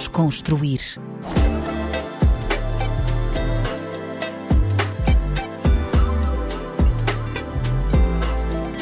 [0.00, 0.80] Desconstruir.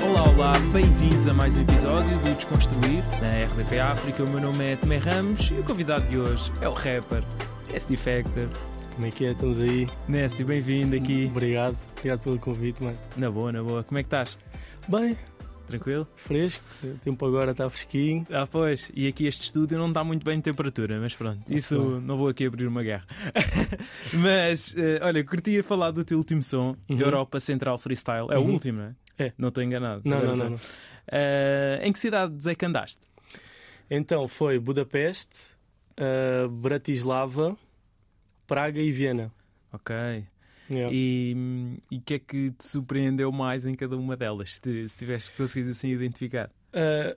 [0.00, 4.22] Olá, olá, bem-vindos a mais um episódio do Desconstruir na RDP África.
[4.22, 7.24] O meu nome é Tomé Ramos e o convidado de hoje é o rapper
[7.72, 8.48] Nasty Factor.
[8.94, 9.30] Como é que é?
[9.30, 9.88] Estamos aí.
[10.06, 11.26] Nasty, bem-vindo aqui.
[11.32, 11.76] Obrigado.
[11.98, 12.96] Obrigado pelo convite, mano.
[13.16, 13.82] Na boa, na boa.
[13.82, 14.38] Como é que estás?
[14.86, 15.18] Bem,
[15.68, 16.08] Tranquilo?
[16.16, 16.64] fresco.
[16.82, 18.26] O tempo agora está fresquinho.
[18.30, 18.90] Ah, pois.
[18.94, 22.28] E aqui este estúdio não está muito bem de temperatura, mas pronto, isso não vou
[22.28, 23.04] aqui abrir uma guerra.
[24.12, 26.98] mas, eh, olha, curtia falar do teu último som, Uhum.
[27.00, 28.26] Europa Central Freestyle.
[28.30, 28.52] É o Uhum.
[28.52, 28.94] último, não é?
[29.26, 29.32] É.
[29.36, 30.02] Não estou enganado.
[30.04, 30.60] Não, Agora não, não, não.
[31.10, 33.00] Eh, em que cidades é que andaste?
[33.90, 35.36] Então foi Budapeste,
[35.96, 37.56] ah, Bratislava,
[38.46, 39.32] Praga e Viena.
[39.72, 39.94] Ok.
[40.70, 40.90] Yeah.
[40.94, 41.34] E
[41.90, 45.30] o que é que te surpreendeu mais em cada uma delas, se, te- se tivesse
[45.30, 46.50] conseguido assim identificar?
[46.72, 47.16] Ah,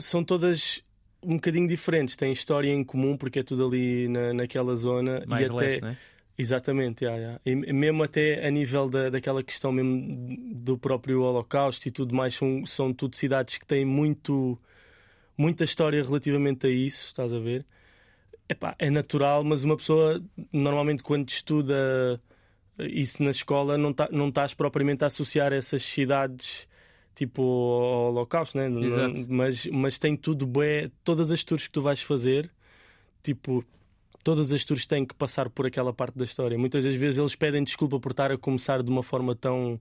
[0.00, 0.82] são todas
[1.22, 2.16] um bocadinho diferentes.
[2.16, 5.24] Têm história em comum porque é tudo ali na, naquela zona.
[5.26, 5.96] Mais e leste, até, não é?
[6.36, 7.40] Exatamente, yeah, yeah.
[7.44, 12.34] E mesmo até a nível da, daquela questão mesmo do próprio Holocausto e tudo mais,
[12.34, 14.56] são, são tudo cidades que têm muito,
[15.36, 17.66] muita história relativamente a isso, estás a ver?
[18.48, 22.20] Epá, é natural, mas uma pessoa normalmente quando estuda
[22.80, 26.68] isso na escola não, tá, não estás propriamente a associar essas cidades
[27.18, 28.68] tipo ao Holocausto, né?
[28.86, 29.26] Exato.
[29.28, 32.48] mas, mas tem tudo bué, todas as tours que tu vais fazer,
[33.24, 33.64] tipo,
[34.22, 36.56] todas as tours têm que passar por aquela parte da história.
[36.56, 39.80] Muitas das vezes eles pedem desculpa por estar a começar de uma forma tão,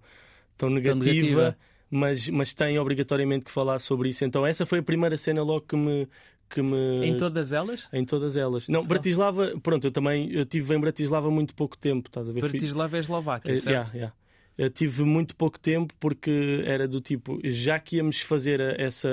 [0.57, 1.57] tão negativa, negativa.
[1.89, 4.25] Mas, mas têm obrigatoriamente que falar sobre isso.
[4.25, 6.07] Então essa foi a primeira cena logo que me.
[6.49, 7.05] Que me...
[7.05, 7.87] Em todas elas?
[7.91, 8.67] Em todas elas.
[8.67, 12.41] Não, Bratislava, pronto, eu também eu tive em Bratislava muito pouco tempo, estás a ver?
[12.41, 13.69] Bratislava é Eslováquia, eh, certo?
[13.69, 14.13] yeah, yeah.
[14.57, 19.09] Eu tive muito pouco tempo porque era do tipo, já que íamos fazer essa,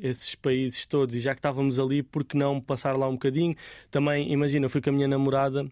[0.00, 3.54] esses países todos e já que estávamos ali, por que não passar lá um bocadinho?
[3.90, 5.68] Também, imagina, eu fui com a minha namorada.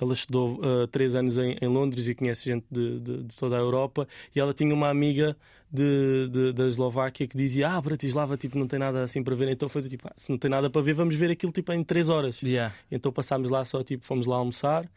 [0.00, 3.56] Ela estudou ah, três anos em, em Londres e conhece gente de, de- de toda
[3.56, 4.06] a Europa.
[4.34, 5.36] E ela tinha uma amiga
[5.72, 9.48] de, de- da Eslováquia que dizia: Ah, Bratislava tipo, não tem nada assim para ver.
[9.48, 11.72] Então foi do tipo: ah, Se não tem nada para ver, vamos ver aquilo tipo,
[11.72, 12.40] em três horas.
[12.42, 12.74] Yeah.
[12.90, 14.88] Então passámos lá só, tipo, fomos lá almoçar.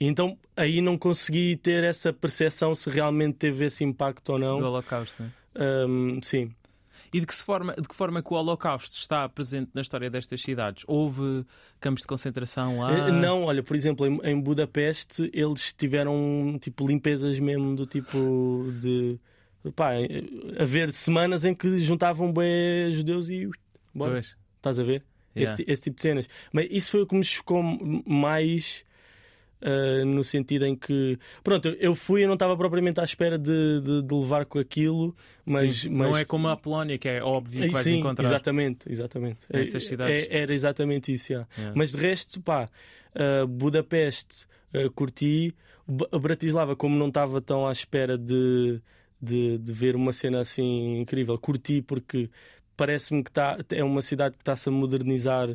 [0.00, 4.44] E então aí não consegui ter essa percepção se realmente teve esse impacto ou Do
[4.44, 4.62] não.
[4.62, 5.30] Holocausto, né?
[5.56, 6.50] Ahm, sim.
[7.12, 10.40] E de que, forma, de que forma que o Holocausto está presente na história destas
[10.40, 10.84] cidades?
[10.86, 11.44] Houve
[11.80, 12.92] campos de concentração lá?
[13.08, 18.66] Eh, Não, olha, por exemplo, em, em Budapeste eles tiveram tipo limpezas mesmo do tipo
[18.80, 19.18] de
[19.74, 20.24] pá, eh,
[20.58, 23.48] haver semanas em que juntavam bem judeus e
[23.94, 24.20] bora,
[24.56, 25.02] estás a ver?
[25.36, 25.54] Yeah.
[25.54, 26.28] Esse, esse tipo de cenas.
[26.52, 27.62] Mas isso foi o que me chocou
[28.06, 28.84] mais
[29.62, 33.80] ah, no sentido em que pronto, eu- fui e não estava propriamente à espera de,
[33.80, 35.14] de- de levar com aquilo,
[35.44, 38.24] mas, Sim, mas Não é como a Polónia, que é óbvio que vais sim, encontrar.
[38.26, 39.38] Exatamente, exatamente.
[39.52, 40.22] Nessas É- cidades.
[40.28, 41.46] é- era exatamente isso, já.
[41.56, 41.72] Yeah.
[41.76, 42.68] Mas de resto, pá,
[43.14, 45.54] ah, Budapeste ah, curti,
[46.20, 48.80] Bratislava, como não estava tão à espera de,
[49.20, 52.30] de, de ver uma cena assim incrível, curti porque
[52.76, 55.48] parece-me que tá, é uma cidade que está-se a modernizar.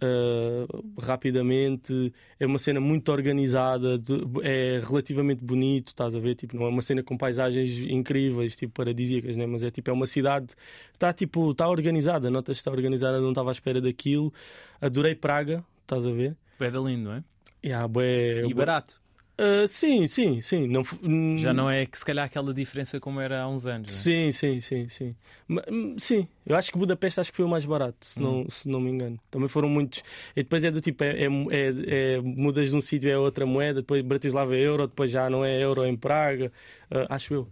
[0.00, 0.66] Ah,
[1.00, 2.12] rapidamente.
[2.38, 6.34] É uma cena muito organizada de- é relativamente bonito estás a ver?
[6.34, 9.46] Tipo não é uma cena com paisagens incríveis tipo paradisíacas né?
[9.46, 10.54] Mas é tipo é uma cidade
[10.92, 14.32] está tipo está organizada notas está organizada não estava à espera daquilo.
[14.80, 16.36] Adorei Praga estás a ver?
[16.60, 17.24] É da lindo, não é?
[17.64, 19.00] Yeah, bué- E barato.
[19.38, 20.96] Ah, sim sim sim não f-
[21.38, 23.92] Já não é que se calhar aquela diferença como era há uns anos.
[23.92, 24.02] não é?
[24.02, 25.14] Sim, sim, sim, sim.
[25.46, 28.40] Ma- hum, Sim, eu acho que Budapeste acho que foi o mais barato, se, não,
[28.40, 28.46] Hum.
[28.48, 29.20] se não me engano.
[29.30, 30.02] Também foram muitos.
[30.34, 33.44] E depois é do tipo, é, é, é- é- mudas de um sítio é outra
[33.44, 36.50] moeda, depois Bratislava é euro, depois já não é euro em Praga,
[36.90, 37.48] ah, acho eu.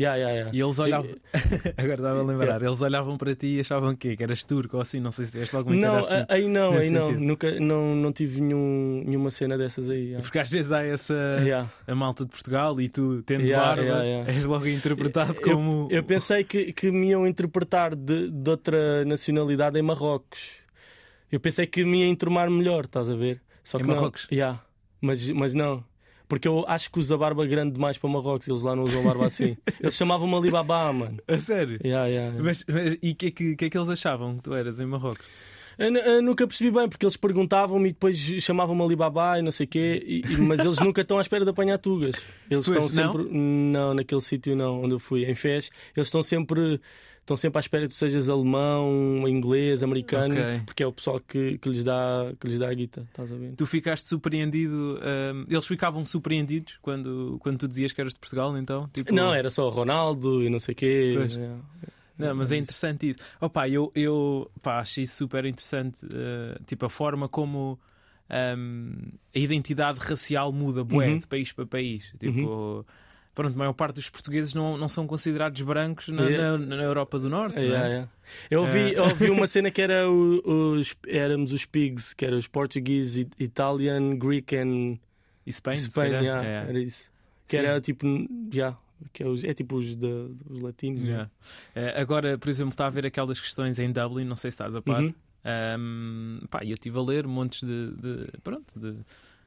[0.00, 0.56] Yeah, yeah, yeah.
[0.56, 1.10] E eles olhavam.
[1.76, 4.82] Agora estava a lembrar, eles olhavam para ti e achavam que, que eras turco ou
[4.82, 6.24] assim, não sei se tiveste alguma Não, assim.
[6.28, 7.10] aí não, aí não.
[7.12, 10.16] Nunca, não, não tive nenhum, nenhuma cena dessas aí.
[10.22, 11.14] Porque às vezes há essa
[11.86, 15.88] a malta de Portugal e tu, tendo Yeah, barba, és logo interpretado Eu- como.
[15.90, 20.38] Eu pensei que, que me iam interpretar de, de outra nacionalidade em Marrocos.
[21.30, 23.40] Eu pensei que me ia enturmar melhor, estás a ver?
[23.64, 23.96] Só Em que não.
[23.96, 24.28] Marrocos?
[24.30, 24.60] Yeah.
[25.00, 25.84] Mas, mas não.
[26.28, 28.46] Porque eu acho que usa barba grande demais para Marrocos.
[28.46, 29.56] Eles lá não usam barba assim.
[29.80, 31.18] Eles chamavam-me Alibaba, mano.
[31.26, 31.78] A sério?
[31.82, 32.42] Yeah, yeah, yeah.
[32.44, 34.78] Mas, mas- e o que, é que, que é que eles achavam que tu eras
[34.78, 35.24] em Marrocos?
[35.78, 39.64] Eu, eu nunca percebi bem, porque eles perguntavam-me e depois chamavam-me Alibaba e não sei
[39.64, 42.16] o quê, e- e- mas eles nunca estão à espera de apanhar tugas.
[42.50, 43.12] Eles Pois, estão não?
[43.12, 43.32] sempre.
[43.38, 46.80] Não, naquele sítio não, onde eu fui, em Fez, eles estão sempre.
[47.28, 50.62] Estão sempre à espera que tu sejas alemão, inglês, americano, Ok.
[50.64, 53.36] porque é o pessoal que, que, lhes dá, que lhes dá a guita, estás a
[53.36, 53.52] ver?
[53.54, 54.98] Tu ficaste surpreendido,
[55.34, 58.88] hum, eles ficavam surpreendidos quando, quando tu dizias que eras de Portugal, então?
[58.94, 61.14] Tipo, Não, era só Ronaldo e não sei o quê.
[61.18, 61.36] Pois.
[61.36, 61.56] é.
[62.16, 63.18] Não, mas é interessante isso.
[63.38, 67.78] Opa, eu, eu pá, achei super interessante uh, tipo a forma como
[68.56, 68.94] um,
[69.34, 71.18] a identidade racial muda bué, Uhum.
[71.18, 72.10] de país para país.
[72.18, 72.84] Tipo, Uhum.
[73.38, 76.58] Pronto, a maior parte dos portugueses não, não são considerados brancos na, Yeah.
[76.58, 77.56] na- na Europa do Norte.
[77.56, 77.68] É, não é?
[77.70, 78.10] yeah, yeah.
[78.50, 78.98] Eu ouvi, Eh.
[78.98, 83.16] eu ouvi uma cena que era o- os, éramos os pigs, que era os português,
[83.16, 84.98] i- Italian, Greek and
[85.46, 86.68] E Spain, Spain, yeah, É.
[86.68, 87.04] era isso.
[87.46, 87.62] Que Sim.
[87.64, 88.06] era tipo,
[88.52, 88.76] yeah,
[89.12, 90.06] que é, os- é tipo os, da-
[90.50, 91.00] os latinos.
[91.04, 91.08] né?
[91.08, 91.30] Yeah.
[91.76, 94.74] Eh, agora, por exemplo, está a ver aquelas questões em Dublin, não sei se estás
[94.74, 95.00] a par.
[95.00, 95.14] Uhum.
[95.78, 98.96] Um, pá, eu estive a ler montes de, de- pronto, de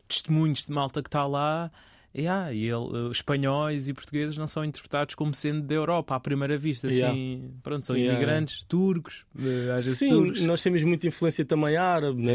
[0.07, 1.69] testemunhos de malta que está lá.
[2.13, 6.13] E, ah, e ele, uh, espanhóis e portugueses não são interpretados como sendo da Europa
[6.13, 6.87] à primeira vista.
[6.89, 7.53] Assim, Yeah.
[7.63, 8.17] pronto, são Yeah.
[8.17, 10.41] imigrantes turcos, eh, às vezes Sim, turcos.
[10.41, 12.33] nós temos muita influência também árabe, né?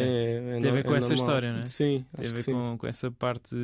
[0.56, 1.26] É Tem a ver com é essa normal.
[1.26, 1.67] história, não é?
[1.67, 3.55] Sim, Tem a ver com, com essa parte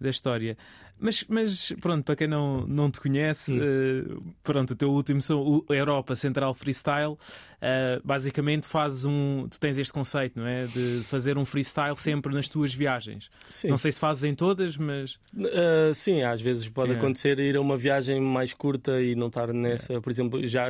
[0.00, 0.58] da história.
[0.98, 5.62] Mas, mas pronto, para quem não, não te conhece, eh, pronto, o teu último som,
[5.68, 7.16] o Europa Central Freestyle,
[7.60, 9.46] eh, basicamente fazes um.
[9.50, 10.66] Tu tens este conceito, não é?
[10.66, 13.30] De fazer um freestyle sempre nas tuas viagens.
[13.48, 13.68] Sim.
[13.68, 15.18] Não sei se fazes em todas, mas.
[15.34, 17.04] Uh, sim, às vezes pode Yeah.
[17.04, 20.00] acontecer ir a uma viagem mais curta e não estar nessa.
[20.00, 20.68] Por exemplo, já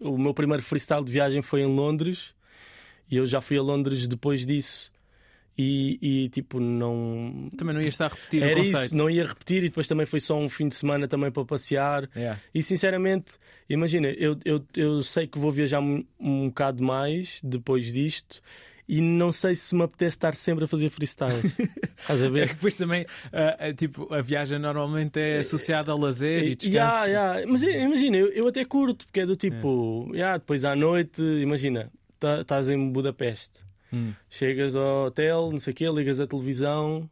[0.00, 2.34] o meu primeiro freestyle de viagem foi em Londres
[3.10, 4.90] e eu já fui a Londres depois disso.
[5.60, 7.48] E, e, tipo, não.
[7.56, 8.84] Também não ias estar a repetir o Era conceito.
[8.84, 11.44] isso, não ia repetir e depois também foi só um fim de semana também para
[11.44, 12.08] passear.
[12.14, 12.40] Yeah.
[12.54, 13.32] E sinceramente,
[13.68, 18.40] imagina, eu, eu, eu sei que vou viajar um, um bocado mais depois disto
[18.88, 21.34] e não sei se me apetece estar sempre a fazer freestyle.
[21.98, 22.48] Estás a É ver?
[22.48, 26.74] que depois também, ah, tipo, a viagem normalmente é associada ao lazer e descanso.
[26.76, 27.46] Yeah, yeah.
[27.48, 31.20] Mas eh, imagina, eu, eu até curto, porque é do tipo, yeah, depois à noite,
[31.20, 31.90] imagina,
[32.20, 33.58] tá- estás em Budapeste,
[33.92, 34.12] Hum.
[34.28, 37.08] chegas ao hotel, não sei o quê, ligas a televisão,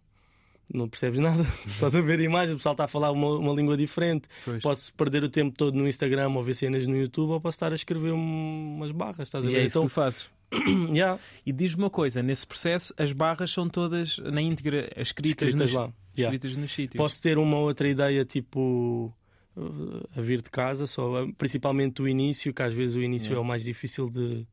[0.72, 3.52] não percebes nada, estás a ver a imagem, o pessoal está a falar uma, uma
[3.54, 4.28] língua diferente.
[4.44, 4.62] Pois.
[4.62, 7.72] Posso perder o tempo todo no Instagram ou ver cenas no YouTube, ou posso estar
[7.72, 9.60] a escrever um- umas barras, estás a E ver?
[9.60, 10.26] é isso então, que tu fazes.
[10.94, 15.54] yeah, E diz-me uma coisa, nesse processo as barras são todas na íntegra escritas, escritas
[15.54, 15.92] nos, lá.
[16.16, 16.34] Yeah.
[16.34, 16.96] escritas nos sítios.
[16.96, 19.12] Posso ter uma outra ideia, tipo,
[19.56, 23.26] uh, a vir de casa, só, uh, principalmente o início, que às vezes o início
[23.28, 23.38] Yeah.
[23.38, 24.46] é o mais difícil de,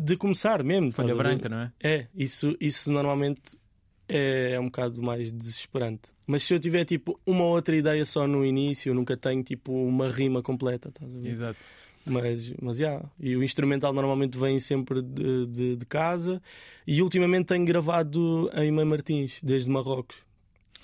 [0.00, 0.90] de começar mesmo.
[0.90, 1.72] Folha branca, não é?
[1.82, 3.58] É, isso, isso normalmente
[4.08, 6.08] é, é um bocado mais desesperante.
[6.26, 9.72] Mas se eu tiver tipo uma outra ideia só no início, eu nunca tenho tipo
[9.72, 11.28] uma rima completa, estás a ver?
[11.28, 11.58] Exato.
[12.06, 13.04] Mas, mas yeah.
[13.20, 16.40] e o instrumental normalmente vem sempre de, de, de casa.
[16.86, 20.16] E ultimamente tenho gravado em Mãe Martins, desde Marrocos.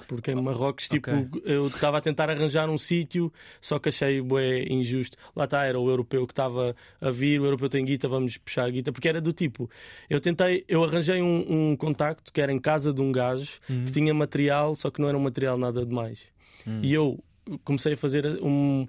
[0.06, 1.42] Porque em Marrocos, tipo, ok.
[1.44, 5.16] eu estava a tentar arranjar um sítio, só que achei bué injusto.
[5.34, 8.64] Lá está, era o europeu que estava a vir, o europeu tem guita, vamos puxar
[8.66, 8.92] a guita.
[8.92, 9.68] Porque era do tipo,
[10.10, 13.84] eu tentei, eu arranjei um, um contacto que era em casa de um gajo Uhum.
[13.86, 16.20] que tinha material, só que não era um material nada demais.
[16.66, 16.80] Hum.
[16.82, 17.18] E eu
[17.64, 18.86] comecei a fazer um-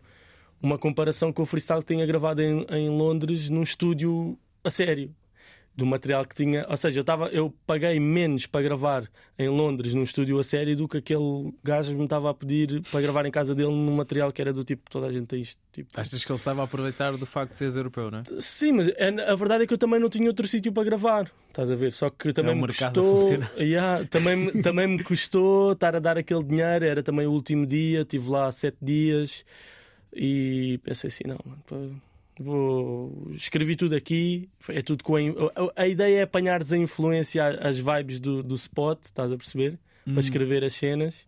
[0.62, 5.14] uma comparação com o freestyle que tinha gravado em, em Londres num estúdio a sério.
[5.78, 6.66] Do material que tinha.
[6.68, 9.08] Ou seja, eu, tava, eu paguei menos para gravar
[9.38, 13.00] em Londres num estúdio a sério do que aquele gajo me estava a pedir para
[13.00, 15.60] gravar em casa dele num material que era do tipo toda a gente tem isto.
[15.72, 15.90] Tipo.
[15.96, 18.24] Achas que ele estava a aproveitar do facto de seres europeu, não é?
[18.42, 21.32] Sim, mas é- a verdade é que eu também não tinha outro sítio para gravar.
[21.50, 21.92] Estás a ver?
[21.92, 23.20] Só que também É um me custou.
[23.62, 26.86] Yeah, também, também me custou estar a dar aquele dinheiro.
[26.86, 29.46] Era também o último dia, estive lá sete dias
[30.12, 32.02] e pensei assim: não, mano,
[32.40, 33.32] vou.
[33.36, 34.50] Escrevi tudo aqui.
[34.70, 39.00] É tudo com a, a, ideia é apanhares a influência, as vibes do, do spot,
[39.04, 39.80] estás a perceber?
[40.06, 40.14] Hum.
[40.14, 41.28] Para escrever as cenas.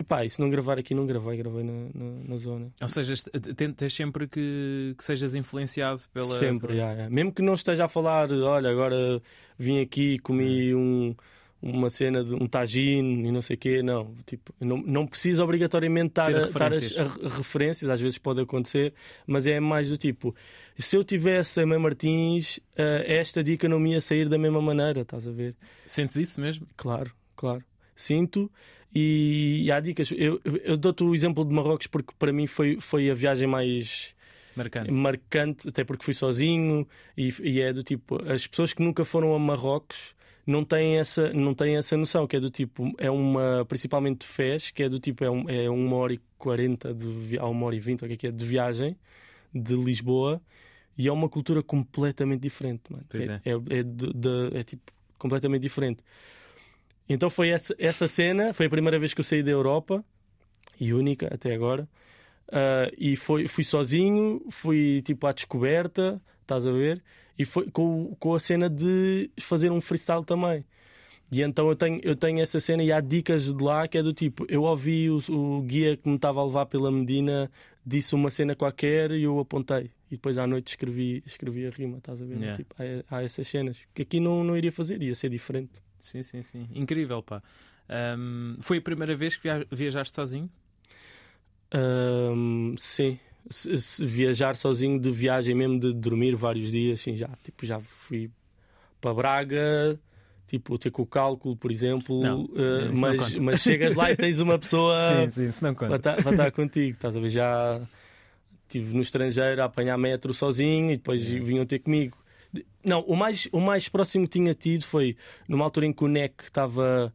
[0.00, 2.72] E pá, e se não gravar aqui, não gravei, gravei na, na, na zona.
[2.80, 3.12] Ou seja,
[3.54, 6.34] tentas sempre que, que sejas influenciado pela.
[6.36, 7.14] Sempre, yeah, yeah.
[7.14, 9.20] mesmo que não esteja a falar, olha, agora
[9.58, 11.14] vim aqui e comi um,
[11.62, 14.14] uma cena de um tagine e não sei o quê, não.
[14.26, 16.96] Tipo, não, não precisa obrigatoriamente estar a, estar referências.
[16.96, 18.94] a, a- referências, às vezes pode acontecer,
[19.26, 20.34] mas é mais do tipo:
[20.78, 24.62] se eu tivesse a Mãe Martins, eh, esta dica não me ia sair da mesma
[24.62, 25.54] maneira, estás a ver?
[25.86, 26.66] Sentes isso mesmo?
[26.76, 27.62] Claro, claro.
[27.94, 28.50] Sinto.
[28.94, 30.10] E, e há dicas.
[30.10, 33.46] Eu, eu- eu dou-te o exemplo de Marrocos porque para mim foi, foi a viagem
[33.46, 34.14] mais
[34.56, 34.90] Marcante.
[34.90, 39.32] marcante, até porque fui sozinho e, e é do tipo, as pessoas que nunca foram
[39.34, 40.12] a Marrocos
[40.50, 44.26] não têm essa, não têm essa noção, que é do tipo, é uma, principalmente de
[44.26, 46.94] Fez, que é do tipo, é, um, é uma hora e quarenta
[47.38, 48.96] a uma hora e vinte, o que é que é, de viagem
[49.54, 50.40] de Lisboa
[50.96, 53.04] e é uma cultura completamente diferente, mano.
[53.08, 53.50] Pois é, é.
[53.78, 56.02] é, de- de- é, tipo completamente diferente.
[57.08, 60.04] Então foi essa, essa cena, foi a primeira vez que eu saí da Europa
[60.78, 61.88] e única até agora.
[62.50, 67.02] Ah, e foi, fui sozinho, fui tipo à descoberta, estás a ver?
[67.40, 70.62] E foi com, com a cena de fazer um freestyle também.
[71.32, 74.02] E então eu tenho, eu tenho essa cena e há dicas de lá que é
[74.02, 77.50] do tipo: eu ouvi o, o guia que me estava a levar pela Medina,
[77.86, 79.90] disse uma cena qualquer e eu apontei.
[80.10, 82.34] E depois à noite escrevi, escrevi a rima, estás a ver?
[82.36, 82.56] Yeah.
[82.56, 85.80] Tipo, há, há essas cenas que aqui não, não iria fazer, ia ser diferente.
[85.98, 86.68] Sim, sim, sim.
[86.74, 87.42] Incrível, pá.
[88.18, 90.50] Um, foi a primeira vez que via- viajaste sozinho?
[91.72, 93.18] Ahm, sim.
[93.48, 97.28] Se- se viajar sozinho de viagem mesmo de dormir vários dias, sim, já.
[97.42, 98.30] Tipo, já fui
[99.00, 99.98] para Braga,
[100.46, 102.20] tipo, ter com o cálculo, por exemplo.
[102.22, 103.40] Não, não mas, conta.
[103.40, 104.98] mas chegas lá e tens uma pessoa
[105.30, 107.30] sim, se não para estar, para estar contigo, estás a ver?
[107.30, 107.80] Já
[108.68, 111.38] estive no estrangeiro a apanhar metro sozinho e depois É.
[111.40, 112.16] vinham ter comigo.
[112.84, 115.16] Não, o mais, o mais próximo que tinha tido foi
[115.48, 117.12] numa altura em que o NEC estava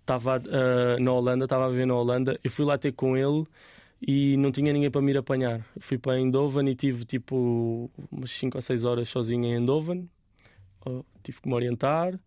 [0.00, 2.38] estava ah, na Holanda, estava a viver na Holanda.
[2.42, 3.44] Eu fui lá ter com ele
[4.00, 5.64] e não tinha ninguém para me ir apanhar.
[5.78, 10.08] Fui para Eindhoven e tive tipo umas 5 ou 6 horas sozinho em Eindhoven.
[10.84, 12.18] Oh, tive que me orientar.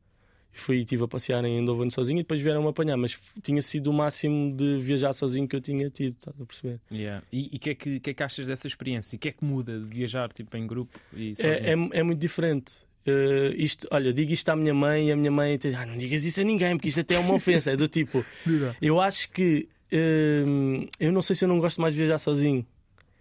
[0.56, 2.96] Fui estive a passear em Eindhoven sozinho e depois vieram-me apanhar.
[2.96, 6.80] Mas tinha sido o máximo de viajar sozinho que eu tinha tido, estás a perceber?
[6.92, 7.26] Yeah.
[7.34, 9.16] E o que, é que, que é que achas dessa experiência?
[9.16, 11.56] O que é que muda de viajar tipo, em grupo e sozinho?
[11.56, 12.74] É, é, é muito diferente.
[13.06, 16.24] Eh, isto, olha, digo isto à minha mãe e a minha mãe ah, não digas
[16.24, 17.72] isso a ninguém, porque isto até é uma ofensa.
[17.72, 18.24] É do tipo,
[18.82, 22.66] eu acho que hum, eu não sei se eu não gosto mais de viajar sozinho.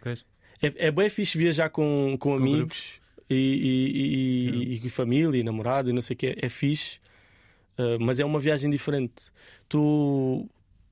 [0.01, 0.25] Pois.
[0.63, 5.91] É, é bem fixe viajar com, com, amigos e, e, e- e família e namorado
[5.91, 6.37] e não sei o que.
[6.41, 6.99] É fixe,
[7.79, 9.25] uh, mas é uma viagem diferente.
[9.69, 9.79] Tu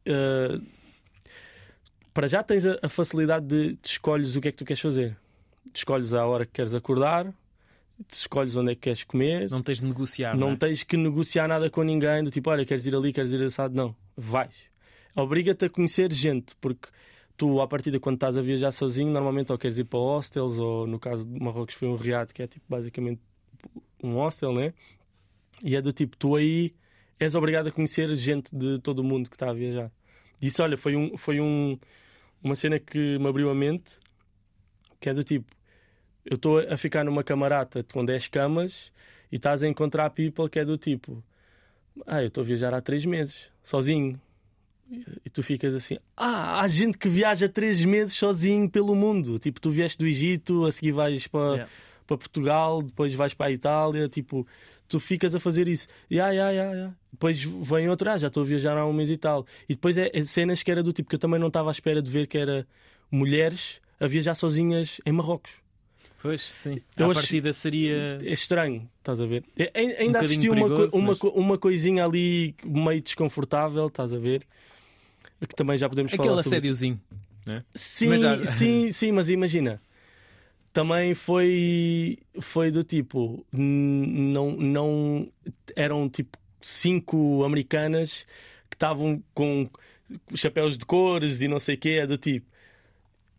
[0.06, 0.66] uh,
[2.12, 4.80] para já tens a, a facilidade de te escolhes o que é que tu queres
[4.80, 5.16] fazer.
[5.72, 7.32] Te escolhes a hora que queres acordar,
[8.10, 9.48] escolhes onde é que queres comer.
[9.50, 10.34] Não tens de negociar.
[10.36, 10.56] Não não é?
[10.56, 13.74] tens que negociar nada com ninguém, do tipo, olha, queres ir ali, queres ir assado.
[13.74, 14.69] Não, vais.
[15.14, 16.88] Obriga-te a conhecer gente, porque
[17.36, 20.86] tu, à partida, quando estás a viajar sozinho, normalmente ou queres ir para hostels, ou
[20.86, 23.20] no caso de Marrocos foi um riad, que é tipo basicamente
[24.02, 24.72] um hostel, né?
[25.62, 26.74] E é do tipo, tu aí
[27.18, 29.92] és obrigado a conhecer gente de todo o mundo que está a viajar.
[30.38, 31.78] Disse, olha, foi, um, foi um,
[32.42, 33.98] uma cena que me abriu a mente,
[34.98, 35.54] que é do tipo,
[36.24, 38.92] eu estou a ficar numa camarata com 10 camas
[39.30, 41.22] e estás a encontrar people que é do tipo,
[42.06, 44.20] ah, eu estou a viajar há 3 meses, sozinho.
[45.24, 49.38] E tu ficas assim, ah, há gente que viaja 3 meses sozinho pelo mundo.
[49.38, 51.68] Tipo, tu vieste do Egito, a seguir vais para, Yeah.
[52.06, 54.46] para Portugal, depois vais para a Itália, tipo,
[54.88, 55.86] tu ficas a fazer isso.
[56.10, 56.92] E ah, ah, ah.
[57.12, 59.46] Depois vem outra, ah, já estou a viajar há um mês e tal.
[59.68, 61.72] E depois é, é cenas que era do tipo que eu também não estava à
[61.72, 62.66] espera de ver que era
[63.10, 65.52] mulheres a viajar sozinhas em Marrocos.
[66.22, 66.80] Pois, sim.
[66.96, 68.18] Eu a partida seria.
[68.22, 69.42] É estranho, estás a ver?
[69.58, 74.12] É- ai- ainda Um assisti uma, perigoso, uma, mas- uma coisinha ali meio desconfortável, estás
[74.12, 74.46] a ver?
[75.40, 76.58] Que também já podemos Aquele falar sobre.
[76.58, 77.00] assédiozinho.
[77.74, 79.80] Sim, Mas já- sim, sim, mas imagina.
[80.72, 85.32] Também foi, foi do tipo, não, não
[85.74, 88.24] eram tipo cinco americanas
[88.68, 89.68] que estavam com
[90.34, 92.46] chapéus de cores e não sei o quê, é do tipo.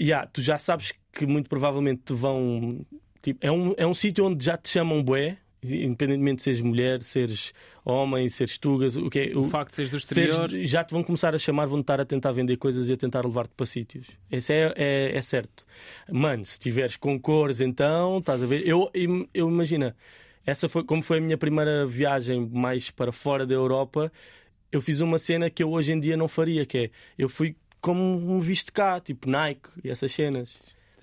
[0.01, 2.86] Yeah, tu já sabes que muito provavelmente te vão.
[3.22, 7.01] Tipo, é um, é um sítio onde já te chamam bué, independentemente de seres mulher,
[7.03, 7.53] seres
[7.85, 9.35] homem, seres tugas, o que é.
[9.35, 10.65] O o- facto de seres do seres- exterior.
[10.65, 13.23] já te vão começar a chamar, vão estar a tentar vender coisas e a tentar
[13.25, 14.07] levar-te para sítios.
[14.31, 15.65] Esse é, é, é certo.
[16.11, 18.67] Mano, se tiveres com cores, então, estás a ver?
[18.67, 19.95] Eu, eu, eu imagina,
[20.45, 24.11] essa foi como foi a minha primeira viagem mais para fora da Europa.
[24.71, 27.55] Eu fiz uma cena que eu hoje em dia não faria, que é eu fui
[27.79, 30.53] como um visto cá, tipo Nike e essas cenas.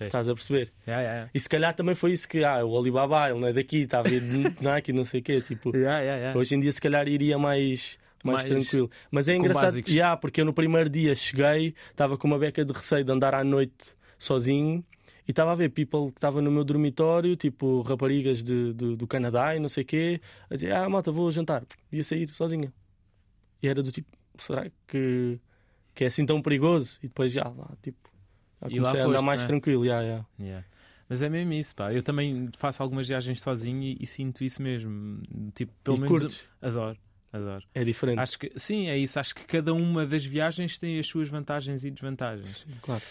[0.07, 0.71] Estás a perceber?
[0.87, 3.53] Yeah, yeah, E se calhar também foi isso que ah, o Alibaba, ele não é
[3.53, 5.41] daqui, está a ver de Nike, não sei o quê.
[5.41, 5.99] Tipo, yeah.
[5.99, 6.39] Yeah, yeah.
[6.39, 8.89] Hoje em dia, se calhar, iria mais, mais, Mais tranquilo.
[9.11, 9.91] Mas é engraçado, básicos.
[9.91, 13.33] yeah, porque eu no primeiro dia cheguei, estava com uma beca de receio de andar
[13.33, 14.83] à noite sozinho
[15.27, 19.05] e estava a ver people que estava no meu dormitório, tipo raparigas de, de- do
[19.07, 21.63] Canadá e não sei o quê, a dizer: Ah, malta, vou jantar.
[21.91, 22.73] Ia sair sozinha.
[23.61, 25.39] E era do tipo: será que,
[25.93, 26.97] que é assim tão perigoso?
[27.03, 28.08] E depois já lá, tipo,
[28.67, 29.47] E lá a andar foste, mais né?
[29.47, 29.85] tranquilo.
[29.85, 30.25] Yeah, yeah.
[30.39, 30.65] Yeah.
[31.07, 31.93] Mas é mesmo isso, pá.
[31.93, 35.21] Eu também faço algumas viagens sozinho e, e sinto isso mesmo.
[35.55, 36.49] Tipo, pelo e menos curtes?
[36.61, 36.97] adoro,
[37.33, 37.65] adoro.
[37.73, 38.19] É diferente.
[38.19, 39.19] Acho que sim, é isso.
[39.19, 42.63] Acho que cada uma das viagens tem as suas vantagens e desvantagens.
[42.67, 43.01] Sim, claro.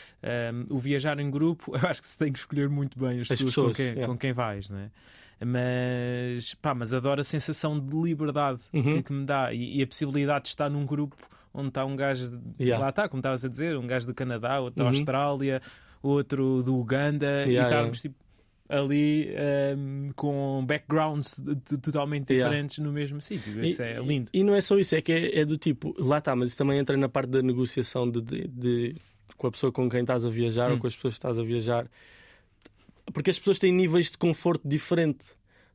[0.71, 3.31] Um, o viajar em grupo, eu acho que se tem que escolher muito bem as,
[3.31, 4.07] As pessoas, com, quem, yeah.
[4.07, 4.91] com quem vais, né?
[5.41, 8.83] Mas, pá, mas adoro a sensação de liberdade Uhum.
[8.83, 11.17] que, que me dá e, e a possibilidade de estar num grupo
[11.53, 12.83] onde está um gajo, de, Yeah.
[12.85, 14.91] lá está, como estavas a dizer, um gajo do Canadá, outro da Uhum.
[14.91, 15.61] Austrália,
[16.03, 18.15] outro do Uganda e Yeah, estarmos tipo,
[18.69, 19.31] ali
[19.77, 21.43] um, com backgrounds
[21.83, 22.49] totalmente Yeah.
[22.49, 23.65] diferentes no mesmo sítio.
[23.65, 24.31] Isso E- é lindo.
[24.33, 26.59] E não é só isso, é que é, é do tipo, lá está, mas isso
[26.59, 28.97] também entra na parte da negociação de, de- de-
[29.37, 30.75] com a pessoa com quem estás a viajar Hum.
[30.75, 31.87] ou com as pessoas que estás a viajar,
[33.13, 35.29] porque as pessoas têm níveis de conforto diferente.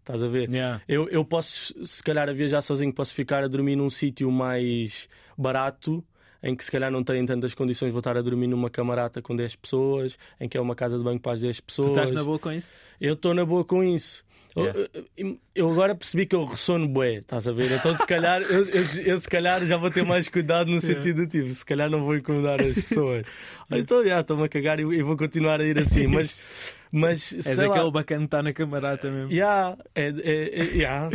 [0.04, 0.50] Estás a ver?
[0.52, 0.82] Yeah.
[0.88, 5.08] Eu, eu posso, se calhar, a viajar sozinho, posso ficar a dormir num sítio mais
[5.38, 6.04] barato,
[6.42, 9.34] em que se calhar não têm tantas condições, vou estar a dormir numa camarata com
[9.34, 11.88] 10 pessoas, em que é uma casa de banho para as 10 pessoas.
[11.88, 12.70] Tu estás na boa com isso?
[13.00, 14.26] Eu estou na boa com isso.
[14.56, 14.88] Yeah.
[15.18, 17.72] Eu, eu- agora percebi que eu ressono bué, estás a ver?
[17.72, 21.26] Então se calhar eu, eu- eu se calhar já vou ter mais cuidado no sentido
[21.26, 23.26] tipo, se calhar não vou incomodar as pessoas.
[23.72, 26.44] Então já estou-me a cagar e, e vou continuar a ir assim, mas,
[26.96, 29.32] mas És sei lá, aquele bacana que está na camarata mesmo.
[29.32, 31.10] Yeah, é, é, é, yeah,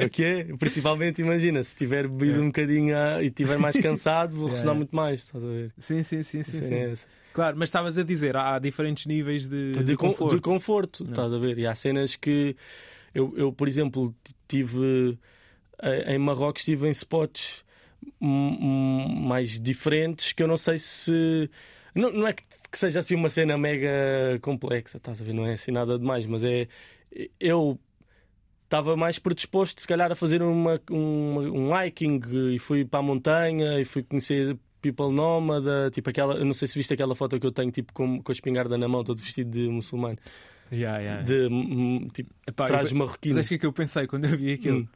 [0.00, 0.44] é o que é.
[0.56, 4.76] Principalmente, imagina, se tiver bebido um bocadinho ah, e estiver mais cansado, vou Yeah, ressonar
[4.76, 5.72] muito mais, estás a ver?
[5.76, 6.62] Sim, sim, sim, sim.
[6.62, 6.74] Sim.
[6.74, 7.06] é essa.
[7.32, 10.36] Claro, mas estavas a dizer, há diferentes níveis de, de, de, con- conforto.
[10.36, 11.58] de conforto, estás a ver?
[11.58, 12.56] E há cenas que
[13.12, 15.18] eu, eu por exemplo, t- tive
[15.82, 17.64] eh, em Marrocos, estive em spots
[18.20, 21.50] mais diferentes que eu não sei se.
[21.98, 25.32] Não, não é que, que seja assim uma cena mega complexa, estás a ver?
[25.32, 26.68] Não é assim nada demais, mas é.
[27.40, 27.78] Eu
[28.64, 32.20] estava mais predisposto, se calhar, a fazer uma, uma- um hiking
[32.54, 36.78] e fui para a montanha e fui conhecer people nómada, tipo aquela, não sei se
[36.78, 39.50] viste aquela foto que eu tenho, tipo com, com a espingarda na mão, todo vestido
[39.50, 40.16] de muçulmano,
[40.70, 41.22] Yeah, yeah.
[41.22, 44.36] de hum, tipo, Epá, eu trajes Mas acho que é que eu pensei quando eu
[44.36, 44.80] vi aquilo?
[44.80, 44.88] Hum.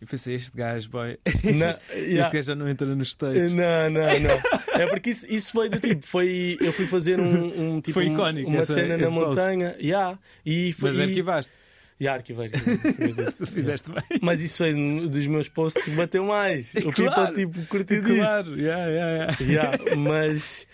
[0.00, 1.56] Eu pensei, este gajo, boy, este
[1.94, 2.30] yeah.
[2.30, 3.52] gajo já não entra nos States.
[3.52, 4.80] Não, não, não.
[4.80, 8.06] É porque isso, isso foi do tipo, foi, eu fui fazer um, um tipo Foi
[8.06, 9.18] icónico uma essa- cena na post.
[9.18, 11.52] montanha, yeah, e foi Mas e, arquivaste,
[12.00, 12.48] yeah, arquivei,
[13.36, 14.02] tu fizeste bem.
[14.22, 16.72] Mas isso foi um dos meus posts bateu mais.
[16.82, 17.34] O Claro.
[17.34, 18.16] people tipo curtiu disso.
[18.16, 19.76] Claro, yeah, yeah, yeah.
[19.76, 20.66] Yeah, mas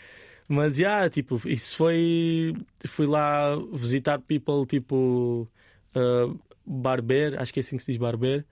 [0.48, 2.54] mas yeah, tipo, isso foi
[2.86, 5.48] fui lá visitar people tipo
[5.96, 8.44] uh, Barber, acho que é assim que se diz Barber,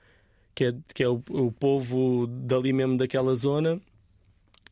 [0.54, 3.80] que é, que é o, o povo dali mesmo daquela zona.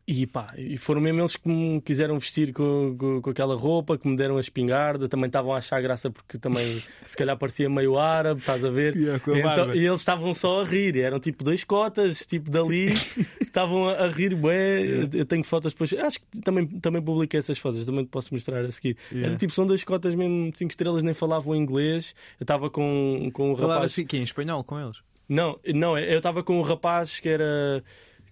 [0.06, 3.96] E pá, e foram mesmo eles que me quiseram vestir com, com, com aquela roupa,
[3.96, 7.70] que me deram a espingarda, também estavam a achar graça porque também se calhar parecia
[7.70, 8.96] meio árabe, estás a ver?
[8.96, 12.50] Yeah, com a Então, e eles estavam só a rir, eram tipo dois cotas, tipo
[12.50, 12.88] dali,
[13.40, 14.82] estavam a, a rir, bué.
[14.82, 18.34] Eu, eu tenho fotos depois, acho que também, também publiquei essas fotos, também te posso
[18.34, 18.96] mostrar a seguir.
[19.12, 19.28] Yeah.
[19.28, 22.12] Era tipo, são dois cotas mesmo, cinco estrelas, nem falavam inglês.
[22.40, 23.92] Eu estava com, com um Falar rapaz.
[23.92, 24.98] assim, que em espanhol com eles.
[25.28, 27.82] Não, não, eu estava com um rapaz que era.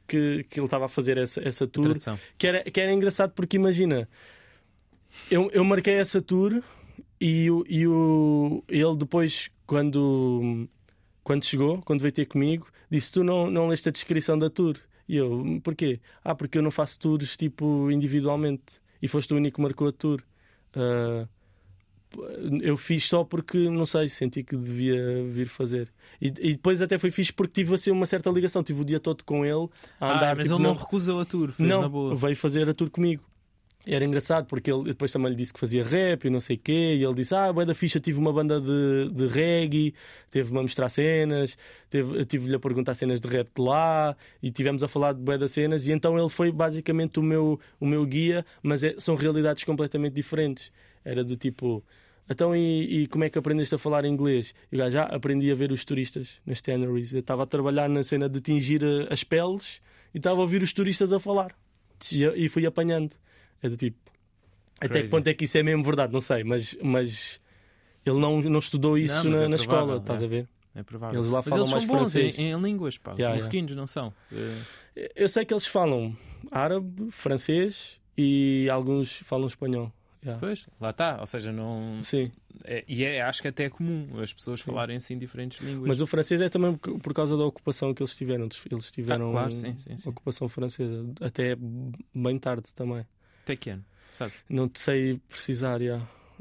[0.06, 2.18] que, que ele estava a fazer essa, essa tour Tradução.
[2.36, 4.08] que era, que era engraçado porque imagina,
[5.30, 6.62] eu, eu marquei essa tour
[7.20, 10.68] e, o, e o, ele depois, quando,
[11.22, 14.76] quando chegou, quando veio ter comigo, disse: Tu não, não leste a descrição da tour.
[15.08, 16.00] E eu, porquê?
[16.24, 19.92] Ah, porque eu não faço tours tipo individualmente e foste o único que marcou a
[19.92, 20.22] tour.
[20.74, 21.26] Ah,
[22.62, 25.88] eu fiz só porque, não sei, senti que devia vir fazer.
[26.20, 28.62] E, e depois até foi fixe porque tive assim uma certa ligação.
[28.62, 29.68] Tive o dia todo com ele
[30.00, 30.32] a andar.
[30.32, 32.14] ah, mas tipo, ele não recusou a tour, fez não, na boa.
[32.14, 33.22] veio fazer a tour comigo.
[33.86, 36.58] Era engraçado porque ele depois também lhe disse que fazia rap e não sei o
[36.58, 36.96] quê.
[36.98, 39.94] E ele disse: Ah, bué da ficha, tive uma banda de, de reggae,
[40.30, 41.56] teve-me a mostrar cenas,
[42.28, 45.52] tive-lhe a perguntar cenas de rap de lá e tivemos a falar de bué das
[45.52, 45.86] cenas.
[45.86, 50.12] E então ele foi basicamente o meu, o meu guia, mas é- são realidades completamente
[50.12, 50.70] diferentes.
[51.02, 51.82] Era do tipo.
[52.30, 54.54] Então, e, e como é que aprendeste a falar inglês?
[54.70, 57.12] E gajo, já aprendi a ver os turistas nas tanneries.
[57.12, 59.80] Eu estava a trabalhar na cena de tingir eh, as peles
[60.14, 61.52] e estava a ouvir os turistas a falar.
[62.12, 63.10] E, fui apanhando.
[63.60, 63.98] É do tipo.
[64.76, 65.10] Até que Crazy.
[65.10, 66.12] ponto é que isso é mesmo verdade?
[66.12, 67.40] Não sei, mas, mas
[68.06, 70.24] ele não, não estudou isso Não, na, é na provável, escola, estás é.
[70.24, 70.48] a ver?
[70.74, 71.20] É provável.
[71.20, 72.38] Eles lá mas falam eles mais francês.
[72.38, 73.10] em, em línguas, pá.
[73.10, 73.38] Yeah, Os yeah.
[73.40, 74.14] marroquinos não são.
[75.16, 76.16] Eu sei que eles falam
[76.50, 79.92] árabe, francês e alguns falam espanhol.
[80.22, 80.38] Yeah.
[80.38, 81.18] Pois, lá está.
[81.18, 82.00] Ou seja, não.
[82.02, 82.30] Sim,
[82.64, 85.88] é- e é, acho que até é comum as pessoas falarem assim diferentes línguas.
[85.88, 88.46] mas o francês é também por causa da ocupação que eles tiveram.
[88.70, 90.08] Eles tiveram Ah, claro, sim, sim, sim.
[90.10, 91.56] ocupação francesa até
[92.14, 93.06] bem tarde também.
[93.42, 94.38] Até que ano, sabes?
[94.48, 95.96] Não te sei precisar, já.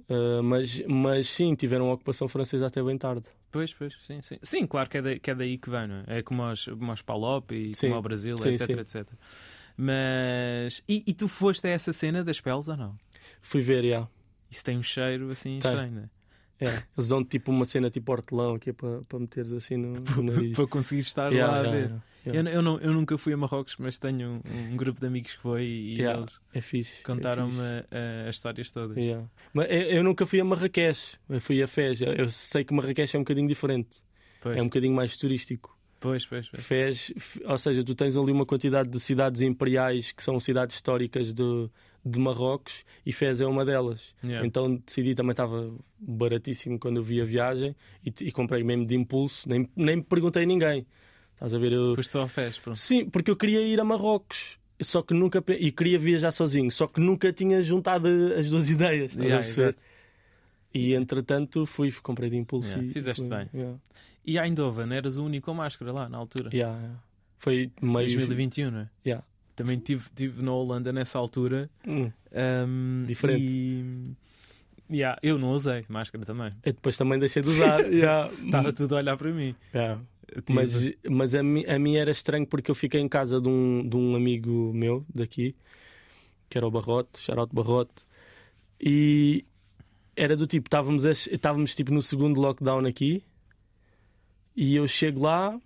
[0.09, 3.25] Uh, mas, mas sim, tiveram ocupação francesa até bem tarde.
[3.51, 4.37] Pois, pois, sim, sim.
[4.43, 6.19] Sim, claro que é, que é daí que vem, não é?
[6.19, 8.79] É como aos, como aos Palop e Sim, como ao Brasil, sim, etc, sim.
[8.79, 9.07] etc.
[9.77, 10.83] Mas.
[10.87, 12.95] E, e tu foste a essa cena das peles ou não?
[13.41, 14.08] Fui ver, já.
[14.49, 15.71] Isso tem um cheiro assim Tem.
[15.71, 16.10] estranho, não é?
[16.62, 20.23] É, eles dão tipo uma cena tipo hortelão aqui para, para meteres assim no, no
[20.23, 20.55] nariz.
[20.58, 21.91] Para conseguir estar Yeah, lá a ver.
[22.25, 25.36] Eu, eu, não, eu nunca fui a Marrocos, mas tenho um, um grupo de amigos
[25.36, 26.99] que foi e eles É fixe.
[26.99, 28.97] é contaram-me eh, as histórias todas.
[29.53, 32.01] Mas eu, eu nunca fui a Marrakech, eu fui a Fez.
[32.01, 34.03] Eu, eu sei que Marrakech é um bocadinho diferente,
[34.41, 35.75] Pois, é um bocadinho mais turístico.
[35.99, 36.62] pois, pois, pois.
[36.63, 37.13] Fez,
[37.45, 41.69] ou seja, tu tens ali uma quantidade de cidades imperiais que são cidades históricas de,
[42.05, 44.15] de Marrocos e Fez é uma delas.
[44.23, 44.45] Yeah.
[44.47, 48.95] Então decidi, também estava baratíssimo quando eu vi a viagem e, e comprei mesmo de
[48.95, 50.85] impulso, nem, nem perguntei a ninguém.
[51.33, 51.71] Estás a ver?
[51.73, 51.95] Eu...
[51.95, 52.77] Foste só a fés, pronto.
[52.77, 54.57] Sim, porque eu queria ir a Marrocos.
[54.81, 58.07] Só que nunca e queria viajar sozinho, só que nunca tinha juntado
[58.38, 59.67] as duas ideias, estás Yeah, a perceber?
[59.69, 59.79] exato.
[60.73, 63.49] E entretanto fui, comprei de impulso Yeah, e fizeste fui, bem.
[63.53, 63.77] yeah.
[64.25, 66.49] E a Eindhoven, eras o único com máscara lá na altura.
[66.53, 66.99] Yeah, yeah.
[67.39, 68.07] Foi meio.
[68.07, 68.89] 2021, não é?
[69.05, 69.25] Yeah.
[69.59, 71.69] Também tive, tive na Holanda nessa altura.
[71.85, 72.09] Hum.
[72.31, 73.43] Um, Diferente.
[73.43, 74.15] E...
[74.89, 76.53] Yeah, eu não usei máscara também.
[76.63, 77.81] Eu depois também deixei de usar.
[77.91, 78.31] yeah.
[78.43, 79.53] Estava tudo a olhar para mim.
[79.73, 80.01] Yeah.
[80.49, 83.85] Mas, mas a, mim, a mim era estranho porque eu fiquei em casa de um,
[83.87, 85.53] de um amigo meu daqui,
[86.49, 88.05] que era o Barrote, Charote Barrote,
[88.79, 89.43] e
[90.15, 93.23] era do tipo, estávamos, a- estávamos tipo no segundo lockdown aqui,
[94.55, 95.59] e eu chego lá,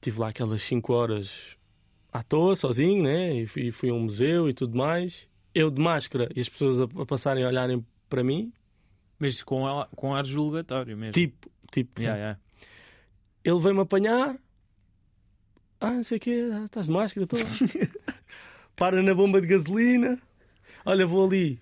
[0.00, 1.56] tive lá aquelas 5 horas
[2.14, 3.34] à toa, sozinho, né?
[3.34, 5.28] E fui, fui a um museu e tudo mais.
[5.52, 8.52] Eu de máscara e as pessoas a, a passarem a olharem para mim,
[9.18, 9.64] Mas com,
[9.96, 11.12] com ar julgatório mesmo.
[11.12, 12.40] tipo, tipo, Yeah, yeah.
[13.44, 14.36] Ele veio-me apanhar.
[15.80, 17.40] Ah, não sei o quê, ah, estás de máscara, estou.
[18.76, 20.18] Para na bomba de gasolina.
[20.84, 21.60] Olha, vou ali.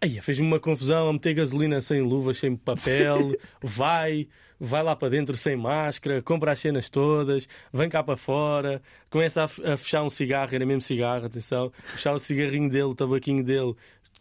[0.00, 3.34] Aí, fez-me uma confusão a meter gasolina sem luvas, sem papel.
[3.60, 4.28] vai,
[4.60, 9.44] vai lá para dentro sem máscara, compra as cenas todas, vem cá para fora, começa
[9.44, 12.94] a, fe- a fechar um cigarro, era mesmo cigarro, atenção, fechar o cigarrinho dele, o
[12.94, 13.74] tabaquinho dele,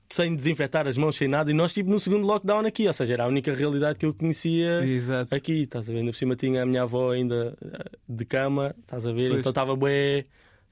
[0.09, 1.51] sem desinfetar as mãos, sem nada.
[1.51, 4.13] E nós, tipo, no segundo lockdown aqui, ou seja, era a única realidade que eu
[4.13, 5.33] conhecia Exato.
[5.35, 5.99] aqui, estás a ver?
[5.99, 9.27] Ainda por cima tinha a minha avó ainda eh, de cama, estás a ver?
[9.29, 9.39] Pois.
[9.39, 10.23] Então estava bué,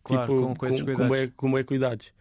[0.03, 2.13] Claro, tipo, com- com com, bué, com bué cuidados.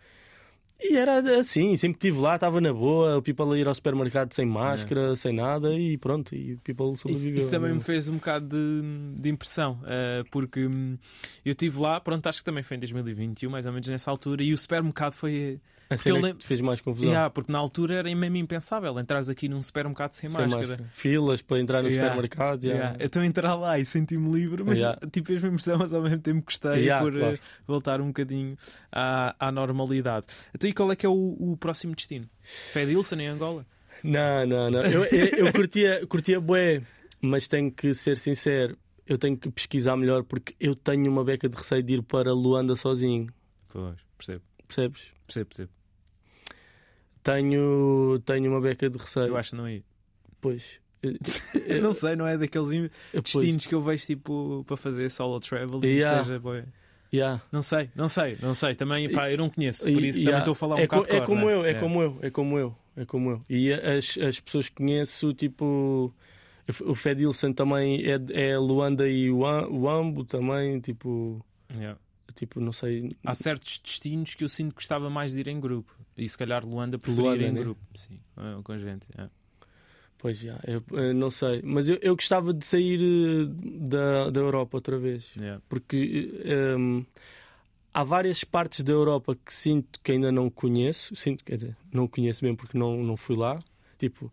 [0.80, 3.74] E era assim, sempre que estive lá, estava na boa, o people a ir ao
[3.74, 7.38] supermercado sem máscara, sem nada e pronto, e o people Isso, sobreviveu.
[7.38, 7.76] isso também né?
[7.76, 10.98] me fez um bocado de, de impressão, eh, porque hum,
[11.44, 14.42] eu estive lá, pronto, acho que também foi em 2021, mais ou menos nessa altura,
[14.42, 15.60] e o supermercado foi.
[15.90, 17.08] A porque eu lembro- te fez mais confusão.
[17.10, 20.90] Yeah, porque na altura era mesmo impensável entrares aqui num supermercado sem, sem máscara.
[20.92, 22.08] Filas para entrar no Yeah.
[22.08, 22.62] supermercado.
[22.64, 22.84] yeah.
[22.90, 23.04] Yeah.
[23.04, 24.98] Então entrar lá e senti-me livre, mas Yeah.
[25.12, 27.34] tipo fez-me impressão, mas ao mesmo tempo gostei Yeah, por claro.
[27.34, 28.56] eh, voltar um bocadinho
[28.90, 30.26] à, à normalidade.
[30.54, 32.26] Então, e qual é que é o, o próximo destino?
[32.42, 33.66] Fedilson em Angola?
[34.02, 34.80] Não, não, não.
[34.80, 36.82] Eu, eu, eu curtia, curtia bué,
[37.20, 41.48] mas tenho que ser sincero, eu tenho que pesquisar melhor porque eu tenho uma beca
[41.48, 43.28] de receio de ir para Luanda sozinho,
[43.72, 45.03] Pois, percebo, percebes?
[45.27, 45.70] percebo, percebo.
[47.22, 49.29] Tenho, tenho uma beca de receio.
[49.29, 49.83] Eu acho que não ia.
[50.40, 50.62] Pois.
[51.66, 53.22] Eu não sei, não é daqueles im- Pois.
[53.24, 56.24] destinos que eu vejo tipo para fazer solo travel e Yeah.
[56.24, 56.64] seja bué.
[57.12, 57.42] Yeah.
[57.53, 58.74] Não sei, não sei, não sei.
[58.74, 60.96] Também, pá, eu não conheço, por isso e também estou a falar um é, co-
[60.96, 61.53] bocado é cor, como né?
[61.55, 61.81] eu, é Yeah.
[61.81, 63.44] como eu, é como eu, é como eu.
[63.50, 66.12] E as, as pessoas que conheço, tipo,
[66.87, 68.18] o Fedilson também é,
[68.53, 71.98] é Luanda e o Am- o Ambo também, tipo, Yeah.
[72.34, 73.14] Tipo, não sei.
[73.24, 75.94] Há certos destinos que eu sinto que gostava mais de ir em grupo.
[76.16, 77.60] E se calhar Luanda preferir Luanda, ir em né?
[77.60, 77.80] grupo.
[77.94, 79.06] Sim, é, com gente.
[79.18, 79.28] é.
[80.18, 81.60] Pois já, eu, eu não sei.
[81.62, 83.44] Mas eu, eu gostava de sair eh,
[83.87, 85.30] da, da Europa outra vez.
[85.37, 85.60] Yeah.
[85.68, 87.02] Porque ehm,
[87.92, 91.14] há várias partes da Europa que sinto que ainda não conheço.
[91.14, 93.62] Sinto, quer dizer, não conheço mesmo porque não, não fui lá.
[93.98, 94.32] Tipo,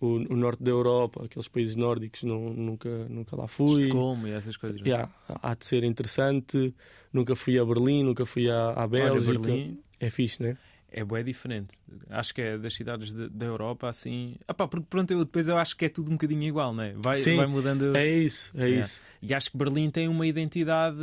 [0.00, 3.82] o, o norte da Europa, aqueles países nórdicos, não, nunca, nunca lá fui.
[3.82, 4.80] Estocolmo e essas coisas.
[4.80, 4.84] é?
[4.88, 6.74] Yeah, há de ser interessante.
[7.12, 9.38] Nunca fui a Berlim, nunca fui à, à Olha, Bélgica.
[9.38, 10.56] Berlim É fixe, né?
[10.92, 11.78] É bué diferente.
[12.08, 14.36] Acho que é das cidades de- da Europa assim.
[14.48, 16.92] Ah pá, porque pronto, eu, depois eu acho que é tudo um bocadinho igual, né?
[16.96, 17.96] Vai, Sim, vai mudando.
[17.96, 18.84] É isso, é Yeah.
[18.86, 19.00] isso.
[19.22, 20.96] E acho que Berlim tem uma identidade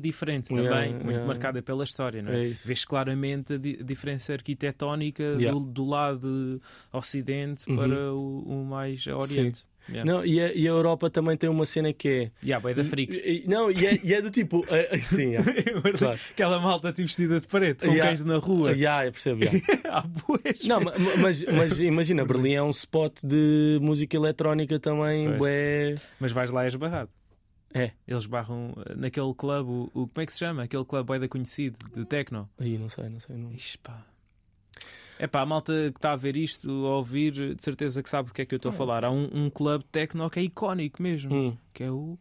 [0.00, 1.26] diferente também, Yeah, muito yeah.
[1.26, 2.50] marcada pela história, não é?
[2.50, 2.52] É.
[2.64, 5.50] Vês claramente a di- diferença arquitetónica Yeah.
[5.52, 7.76] do, do lado ocidente Uhum.
[7.76, 9.64] para o, o mais oriente.
[9.88, 10.10] Yeah.
[10.10, 12.30] Não, e, a, e a Europa também tem uma cena que é.
[12.42, 13.18] Yeah, bué da freaks.
[13.18, 14.64] E- Não, e é, e é do tipo.
[14.72, 15.42] é- é- sim, é.
[15.96, 16.18] Claro.
[16.30, 18.08] Aquela malta tipo vestida de preto, com Yeah.
[18.08, 18.72] cães na rua.
[18.72, 19.44] Yeah, eu percebo.
[19.44, 19.60] yeah.
[20.66, 25.96] Não, ma- ma- mas, mas imagina, Berlim é um spot de música eletrónica também, bué.
[26.18, 27.10] Mas vais lá e és barrado.
[27.74, 27.90] É.
[28.06, 30.62] Eles barram eh, naquele clube, o, o- como é que se chama?
[30.62, 32.48] Aquele clube bué da conhecido, do techno.
[32.58, 33.36] Aí, não sei, não sei.
[33.36, 33.52] Não...
[33.52, 34.00] Ixi, pá.
[35.18, 38.28] É pá, a malta que está a ver isto, a ouvir, de certeza que sabe
[38.28, 39.04] do que é que eu estou a falar.
[39.04, 41.56] Há um, um clube techno que é icónico mesmo, Hum.
[41.72, 42.18] que é o.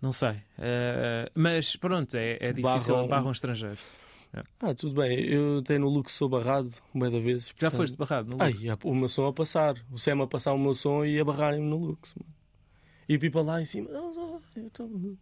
[0.00, 0.40] Não sei.
[0.58, 2.94] Eh, mas pronto, é, é difícil.
[2.94, 3.80] Barram- Barram estrangeiros.
[4.60, 5.18] Ah, tudo bem.
[5.26, 7.18] Eu até no Lux sou barrado, bué da.
[7.20, 9.74] Já portanto- foste barrado, não Ai, há o meu som a passar.
[9.90, 11.98] O Sam a passar o meu som e a barrarem-me no mano.
[13.08, 13.90] E o people lá em cima.
[13.92, 15.16] "Oh, oh, eu tô-"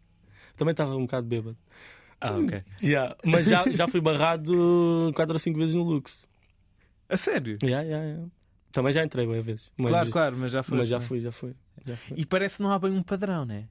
[0.57, 1.57] Também estava um bocado bêbado.
[2.21, 2.63] Ah, ok.
[2.83, 6.25] Yeah, Mas já, já fui barrado 4 ou 5 vezes no Lux.
[7.09, 7.59] A sério?
[7.63, 8.29] Yeah, yeah, yeah.
[8.73, 9.71] Também já entrei bué vezes.
[9.77, 10.79] Mas, claro, claro, mas já foi.
[10.79, 11.55] mas já fui, já fui.
[11.87, 12.17] Já fui.
[12.19, 13.65] E parece que não há bem um padrão, né?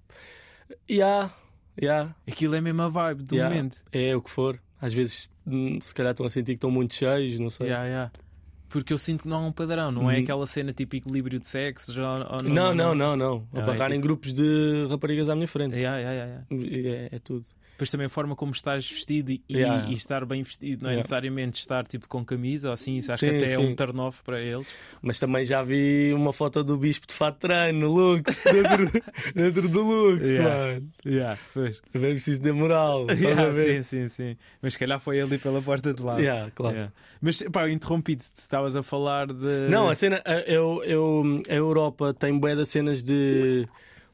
[0.90, 1.34] Yeah,
[1.82, 2.16] yeah.
[2.28, 3.54] Aquilo é mesmo a vibe do Yeah.
[3.56, 3.84] momento.
[3.92, 4.60] É o que for.
[4.82, 7.68] Às vezes, hum, se calhar, estão a sentir que estão muito cheios, não sei.
[7.68, 8.12] Yeah, yeah.
[8.70, 10.24] Porque eu sinto que não há um padrão, não é Uhum.
[10.24, 11.94] aquela cena tipo equilíbrio de sexo.
[11.94, 13.48] Já, ou Não, não, não, não.
[13.54, 15.76] A Ah, é barrar em tipo- grupos de raparigas à minha frente.
[15.76, 17.10] Yeah, yeah, yeah, yeah.
[17.14, 17.48] É, é tudo.
[17.78, 19.88] Depois também a forma como estás vestido e, Yeah.
[19.88, 20.98] e estar bem vestido, não é Yeah.
[21.04, 23.62] necessariamente estar tipo com camisa ou assim, isso acho Sim, que até é sim.
[23.68, 24.66] um turn off para eles.
[25.00, 29.02] Mas também já vi uma foto do bispo de fato de treino no Lux, dentro,
[29.36, 30.58] dentro do Lux, Yeah.
[30.74, 30.90] mano.
[31.06, 31.80] Yeah, pois.
[31.94, 33.06] É bem preciso ter moral.
[33.16, 34.38] Yeah, sim, sim, sim.
[34.60, 36.18] Mas se calhar foi ali pela porta de lá.
[36.20, 36.76] Yeah, claro.
[36.76, 36.94] Yeah.
[37.22, 39.68] Mas pá, interrompi-te, estavas a falar de.
[39.70, 43.68] Não, a cena, a- eu, eu, a Europa tem bué das cenas de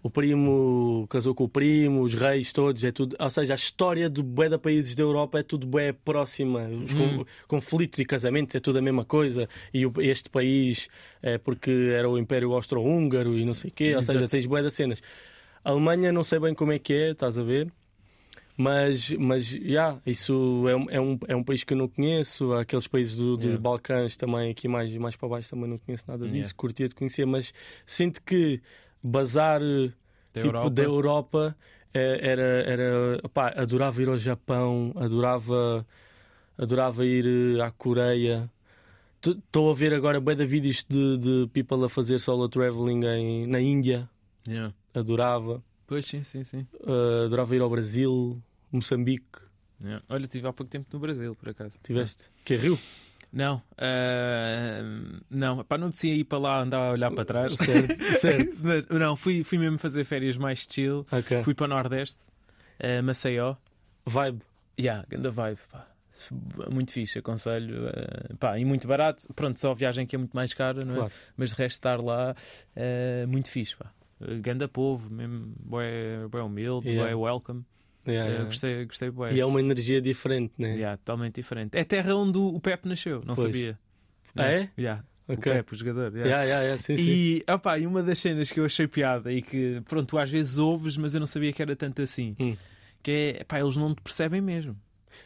[0.04, 4.10] o primo casou com o primo, os reis todos, é tudo, ou seja, a história
[4.10, 7.24] do bué de países da Europa é tudo bué próxima, os Hum.
[7.48, 10.90] conflitos e casamentos é tudo a mesma coisa, e este país
[11.22, 14.20] é porque era o Império Austro-Húngaro e não sei o quê, ou Exato.
[14.20, 15.02] seja, tens bué das cenas.
[15.64, 17.72] A Alemanha não sei bem como é que é, estás a ver?
[18.56, 22.54] Mas, mas yeah, isso é, um- é, um, é um país que eu não conheço.
[22.54, 23.60] Aqueles países do- dos Yeah.
[23.60, 26.36] Balcãs também, aqui mais, mais para baixo, também não conheço nada disso.
[26.36, 26.54] Yeah.
[26.56, 27.52] Curtia de conhecer, mas
[27.86, 28.62] sinto que
[29.04, 30.70] bazar da tipo, Europa.
[30.70, 31.56] da Europa
[31.94, 32.42] eh, era.
[32.64, 35.86] era opá, adorava ir ao Japão, adorava,
[36.58, 37.26] adorava ir
[37.58, 38.50] eh, à Coreia.
[39.26, 43.48] Estou a ver agora bué de vídeos de, de people a fazer solo traveling em,
[43.48, 44.10] na Índia.
[44.48, 44.74] Yeah.
[44.94, 45.64] Adorava.
[45.88, 46.68] Pois sim, sim, sim.
[46.86, 49.40] Eh, adorava ir ao Brasil, Moçambique.
[49.82, 50.04] Yeah.
[50.10, 51.78] Olha, estive há pouco tempo no Brasil, por acaso.
[51.84, 52.24] Tiveste?
[52.44, 52.80] Que é Rio?
[53.36, 54.82] Não, ah,
[55.28, 57.54] não, pá, não precisava ir para lá andar a olhar para trás.
[57.54, 58.94] Certo, certo.
[59.00, 61.04] Não, fui, fui mesmo fazer férias mais chill.
[61.12, 61.42] Ok.
[61.44, 62.20] Fui para o Nordeste,
[62.80, 63.56] ah, Maceió.
[64.06, 64.42] Vibe.
[64.80, 65.88] Yeah, ganda vibe, pá.
[66.70, 67.88] Muito fixe, aconselho.
[67.90, 69.28] ah, pá, e muito barato.
[69.34, 70.98] Pronto, só a viagem que é muito mais cara, não é?
[70.98, 71.14] Claro.
[71.36, 72.36] Mas de resto estar lá,
[73.28, 73.92] muito fixe, pá.
[74.42, 77.16] Ganda povo, mesmo, bué, bué humilde, Yeah.
[77.16, 77.66] bué welcome.
[78.06, 78.46] Yeah, Ah, yeah.
[78.46, 79.34] Gostei, gostei bué.
[79.34, 80.76] E é uma energia diferente, né?
[80.76, 81.76] Yeah, totalmente diferente.
[81.78, 83.48] É a terra onde o o Pep nasceu, não Pois.
[83.48, 83.80] sabia.
[84.36, 84.70] Ah, é?
[84.78, 85.52] Yeah, Ok.
[85.52, 86.12] O Pep, o jogador.
[86.16, 86.26] yeah.
[86.28, 87.04] Yeah, yeah, yeah, sim, sim.
[87.04, 90.30] E, opá, e uma das cenas que eu achei piada e que, pronto, tu às
[90.30, 92.58] vezes ouves, mas eu não sabia que era tanto assim, Hum.
[93.02, 94.76] que é, pá, eles não te percebem mesmo.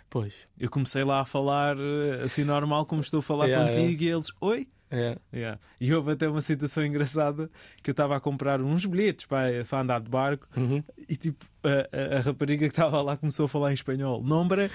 [0.10, 0.34] Pois.
[0.60, 4.10] Eu comecei lá a falar eh, assim normal, como estou a falar Yeah, contigo, e
[4.10, 4.68] eles, oi?
[4.90, 5.18] É.
[5.34, 5.60] Yeah.
[5.82, 7.50] E houve até uma situação engraçada
[7.84, 10.82] que eu estava a comprar uns bilhetes para, para andar de barco Uhum.
[11.10, 14.24] e tipo, a, a- a rapariga que estava lá começou a falar em espanhol.
[14.24, 14.70] Nombre,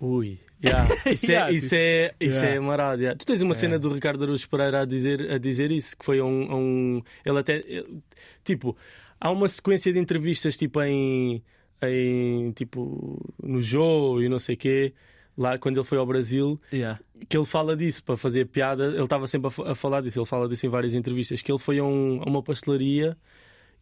[0.00, 0.40] Ui.
[0.64, 0.88] Yeah.
[1.06, 2.56] Isso, Yeah, é, isso, é, isso Yeah.
[2.56, 3.00] é marado.
[3.00, 3.16] yeah.
[3.16, 3.88] Tu tens uma cena Yeah.
[3.88, 6.52] do Ricardo Araújo Pereira a dizer, a dizer isso, que foi um.
[6.96, 7.58] um ele até.
[7.64, 8.00] ele-
[8.44, 8.76] tipo,
[9.20, 11.42] há uma sequência de entrevistas tipo em.
[11.90, 14.92] Em tipo, no Jô e não sei quê,
[15.36, 17.00] lá quando ele foi ao Brasil, yeah.
[17.28, 18.86] que ele fala disso para fazer piada.
[18.86, 20.18] Ele estava sempre a, a falar disso.
[20.18, 21.40] Ele fala disso em várias entrevistas.
[21.42, 23.16] Que ele foi a, um- a uma pastelaria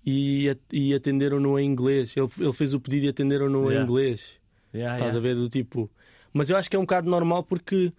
[0.07, 2.15] e, e atenderam-no em inglês.
[2.17, 3.85] Ele, ele fez o pedido e atenderam-no em Yeah.
[3.85, 4.41] inglês.
[4.73, 5.35] Yeah, Estás a ver?
[5.35, 5.91] Do tipo.
[6.33, 7.93] Mas eu acho que é um bocado normal porque.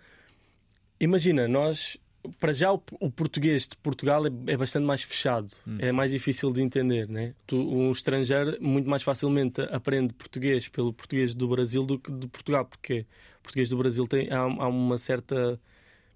[0.99, 1.97] Imagina, nós.
[2.39, 5.77] Para já, o, o português de Portugal é, é bastante mais fechado, Hum.
[5.79, 7.07] é mais difícil de entender.
[7.09, 7.33] Né?
[7.47, 12.27] Tu, um estrangeiro muito mais facilmente aprende português pelo português do Brasil do que de
[12.27, 13.05] Portugal, porque
[13.39, 15.59] o português do Brasil tem, há, há uma certa.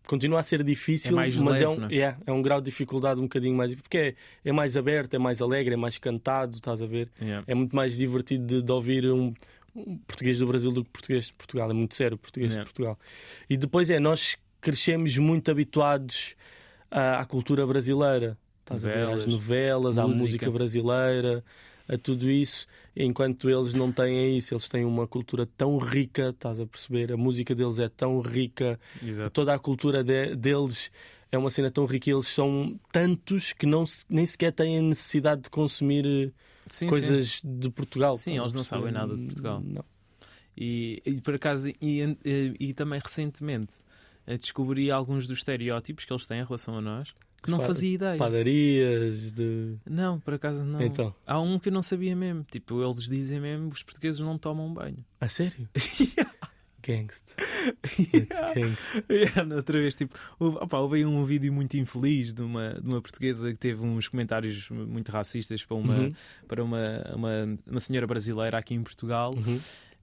[0.07, 1.95] Continua a ser difícil, É mais mas leve, é, um, é?
[1.97, 3.73] é, é um grau de dificuldade um bocadinho mais.
[3.73, 4.15] Porque é,
[4.45, 7.09] é mais aberto, é mais alegre, é mais cantado, estás a ver?
[7.19, 7.43] Yeah.
[7.47, 9.33] é muito mais divertido de, de ouvir um,
[9.75, 11.71] um português do Brasil do que português de Portugal.
[11.71, 12.63] É muito sério o português Yeah.
[12.63, 12.99] de Portugal.
[13.49, 14.37] E depois é, nós
[14.69, 16.35] crescemos muito habituados
[16.89, 18.35] à, à cultura brasileira.
[18.61, 18.97] Estás a ver?
[18.97, 20.23] Às Novelas, novelas, à música.
[20.25, 21.43] música brasileira,
[21.87, 22.65] a tudo isso.
[22.95, 27.11] Enquanto eles não têm isso, eles têm uma cultura tão rica, estás a perceber?
[27.13, 29.29] A música deles é tão rica, Exato.
[29.29, 30.91] toda a cultura de- deles
[31.31, 32.09] é uma cena tão rica.
[32.09, 36.31] e Eles são tantos que não nem sequer têm a necessidade de consumir eh,
[36.67, 36.87] Sim, sim.
[36.87, 38.15] coisas de Portugal.
[38.15, 39.61] Sim, eles não sabem nada de Portugal.
[39.63, 39.85] Não.
[40.57, 43.73] E, e por acaso, e, e, e também recentemente
[44.39, 48.17] descobri alguns dos estereótipos que eles têm em relação a nós que não fazia ideia.
[48.17, 49.75] Padarias, de.
[49.87, 50.81] Não, por acaso não.
[50.81, 51.13] Então.
[51.27, 52.43] Há um que eu não sabia mesmo.
[52.49, 55.05] Tipo, eles dizem mesmo os portugueses não tomam banho.
[55.21, 55.69] A sério?
[56.81, 57.33] Gangsta.
[57.99, 59.03] It's gangsta.
[59.11, 63.01] Yeah, outra vez, tipo, houve, opá, houve um vídeo muito infeliz de uma, de uma
[63.01, 66.13] portuguesa que teve uns comentários muito racistas para uma, Uhum.
[66.47, 69.33] para uma, uma, uma senhora brasileira aqui em Portugal.
[69.33, 69.59] Uhum.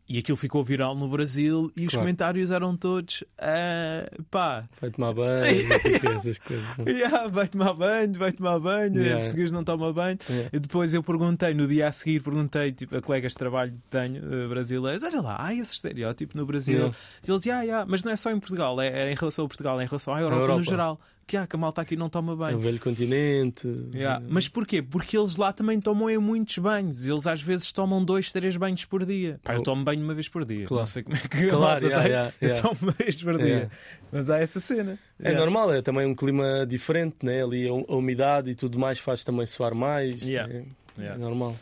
[0.08, 2.04] E aquilo ficou viral no Brasil e os Claro.
[2.04, 6.66] comentários eram todos ah, pá, Vai tomar banho, não sei o quê, essas coisas.
[6.86, 9.20] yeah, vai tomar banho, vai tomar banho, Yeah.
[9.22, 10.18] português não toma banho.
[10.28, 10.50] Yeah.
[10.52, 13.78] E depois eu perguntei, no dia a seguir, perguntei tipo, a colegas de trabalho que
[13.90, 16.76] tenho, eh, brasileiros, olha lá, há esse estereótipo no Brasil.
[16.78, 16.96] Yeah.
[17.26, 19.48] E eles ah, yeah, mas não é só em Portugal, é, é em relação a
[19.48, 20.58] Portugal, é em relação à Europa, Europa.
[20.58, 21.00] no geral.
[21.32, 22.58] Que, ah, que a malta aqui não toma É o banho.
[22.58, 23.66] velho continente.
[23.94, 24.22] Yeah.
[24.28, 24.82] Mas porquê?
[24.82, 27.08] Porque eles lá também tomam em muitos banhos.
[27.08, 29.40] Eles às vezes tomam dois, três banhos por dia.
[29.42, 30.66] Pá, eu tomo banho uma vez por dia.
[30.66, 30.82] Claro.
[30.82, 33.70] Não sei como é que Claro, yeah, yeah, Eu tomo uma vez por dia.
[34.12, 34.98] Mas há essa cena.
[35.18, 37.42] É normal, é também um clima diferente, né?
[37.42, 40.20] Ali a um- umidade e tudo mais faz também suar mais.
[40.20, 40.52] Yeah.
[40.98, 41.56] É, é normal.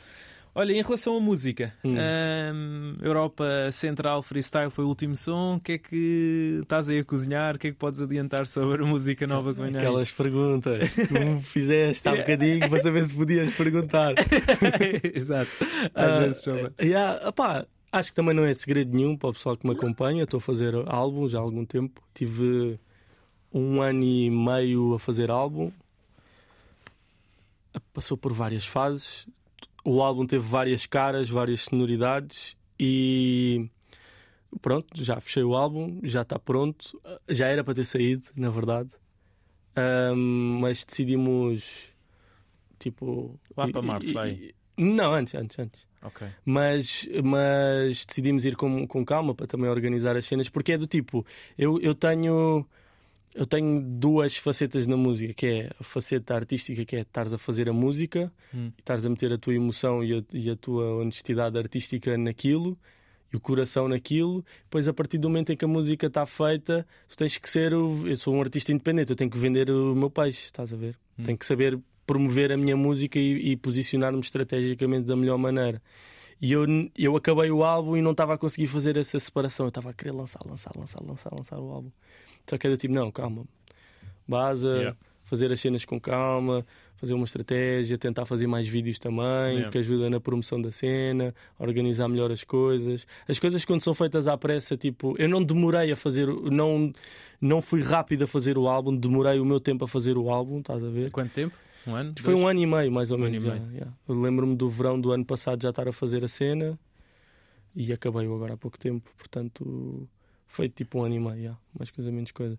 [0.60, 1.94] Olha, em relação à música, Hum.
[1.96, 5.56] hum, Europa Central Freestyle foi o último som.
[5.56, 7.56] O que é que estás aí a cozinhar?
[7.56, 9.76] O que é que podes adiantar sobre a música nova que vem aí?
[9.78, 14.12] Aquelas perguntas que me fizeste há bocadinho para saber se podias perguntar.
[15.14, 15.50] Exato.
[15.94, 16.72] Às Ah, vezes chama.
[16.78, 20.24] yeah, opá, acho que também não é segredo nenhum para o pessoal que me acompanha.
[20.24, 22.02] Estou a fazer álbum já há algum tempo.
[22.12, 22.78] Tive
[23.50, 25.72] um ano e meio a fazer álbum.
[27.94, 29.26] Passou por várias fases.
[29.84, 33.68] O álbum teve várias caras, várias sonoridades e
[34.60, 37.00] pronto, já fechei o álbum, já está pronto.
[37.28, 38.90] Já era para ter saído, na verdade.
[39.76, 41.90] Ahm, mas decidimos
[42.78, 44.50] tipo Lá para março, vai.
[44.76, 45.86] Não, antes, antes, antes.
[46.02, 46.26] Ok.
[46.44, 50.86] Mas, mas decidimos ir com, com calma para também organizar as cenas, porque é do
[50.86, 51.24] tipo,
[51.58, 52.66] eu, eu tenho
[53.34, 57.38] eu tenho duas facetas na música, que é a faceta artística, que é estares a
[57.38, 58.72] fazer a música, Hum.
[58.78, 62.76] estares a meter a tua emoção e a, e a tua honestidade artística naquilo,
[63.32, 64.44] e o coração naquilo.
[64.64, 67.72] Depois, a partir do momento em que a música está feita, tu tens que ser.
[67.72, 70.76] O, eu sou um artista independente, eu tenho que vender o meu peixe, estás a
[70.76, 70.96] ver?
[71.18, 71.24] Hum.
[71.24, 75.80] Tenho que saber promover a minha música e, e posicionar-me estrategicamente da melhor maneira.
[76.42, 76.64] E eu,
[76.98, 79.66] eu acabei o álbum e não estava a conseguir fazer essa separação.
[79.66, 81.90] Eu estava a querer lançar, lançar, lançar, lançar, lançar o álbum.
[82.48, 83.44] Só que era tipo, não, calma.
[84.26, 84.96] Base, Yeah.
[85.24, 86.64] fazer as cenas com calma,
[86.96, 89.70] fazer uma estratégia, tentar fazer mais vídeos também, Yeah.
[89.70, 93.06] que ajuda na promoção da cena, organizar melhor as coisas.
[93.28, 96.92] As coisas quando são feitas à pressa, tipo, eu não demorei a fazer, não,
[97.40, 100.60] não fui rápido a fazer o álbum, demorei o meu tempo a fazer o álbum,
[100.60, 101.10] estás a ver?
[101.10, 101.56] Quanto tempo?
[101.86, 102.12] Um ano?
[102.18, 102.44] Foi Dois?
[102.44, 103.42] um ano e meio, mais ou Um menos.
[103.42, 103.88] já, já.
[104.08, 106.78] Eu lembro-me do verão do ano passado já estar a fazer a cena
[107.74, 110.06] e acabei agora há pouco tempo, portanto
[110.50, 111.56] foi tipo um ano e meio, já.
[111.78, 112.58] mais coisa menos coisa.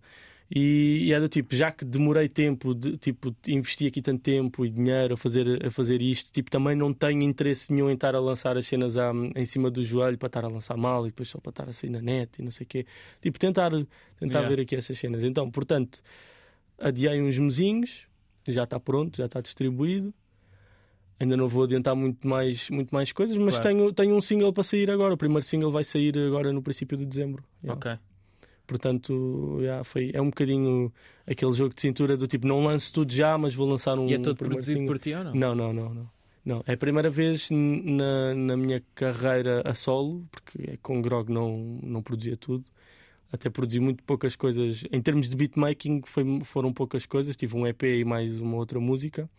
[0.53, 4.65] E, e é do tipo, já que demorei tempo, de, tipo, investi aqui tanto tempo
[4.65, 8.15] e dinheiro a fazer, a fazer isto, tipo, também não tenho interesse nenhum em estar
[8.15, 11.09] a lançar as cenas à- em cima do joelho para estar a lançar mal e
[11.09, 12.85] depois só para estar a sair na net e não sei o quê.
[13.21, 13.71] Tipo, tentar,
[14.19, 14.49] tentar Yeah.
[14.49, 15.23] ver aqui essas cenas.
[15.23, 16.01] Então, portanto,
[16.77, 18.01] adiei uns mesinhos,
[18.47, 20.13] já está pronto, já está distribuído.
[21.21, 23.77] Ainda não vou adiantar muito mais, muito mais coisas, mas Claro.
[23.77, 25.13] tenho, tenho um single para sair agora.
[25.13, 27.43] O primeiro single vai sair agora no princípio de dezembro.
[27.63, 27.77] Yeah.
[27.77, 27.99] Ok.
[28.65, 30.91] Portanto, yeah, foi, é um bocadinho
[31.27, 34.13] aquele jogo de cintura do tipo, não lanço tudo já, mas vou lançar um E
[34.13, 34.87] é todo produzido single.
[34.87, 35.33] por ti ou não?
[35.35, 36.09] Não, não, não, não.
[36.43, 41.79] Não, é a primeira vez na, na minha carreira a solo, porque com Grog não,
[41.83, 42.63] não produzia tudo.
[43.31, 44.83] Até produzi muito poucas coisas.
[44.91, 47.35] Em termos de beatmaking, foi, foram poucas coisas.
[47.35, 49.29] Tive um EP e mais uma outra música.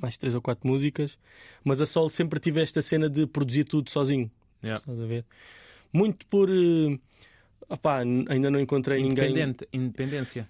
[0.00, 1.18] Mais três ou quatro músicas.
[1.64, 4.30] Mas a solo sempre tive esta cena de produzir tudo sozinho.
[4.62, 4.80] Yeah.
[4.80, 5.24] Estás a ver?
[5.92, 6.50] Muito por.
[6.50, 6.98] eh,
[7.68, 9.30] opá, ainda não encontrei ninguém.
[9.30, 10.48] Independente, independência.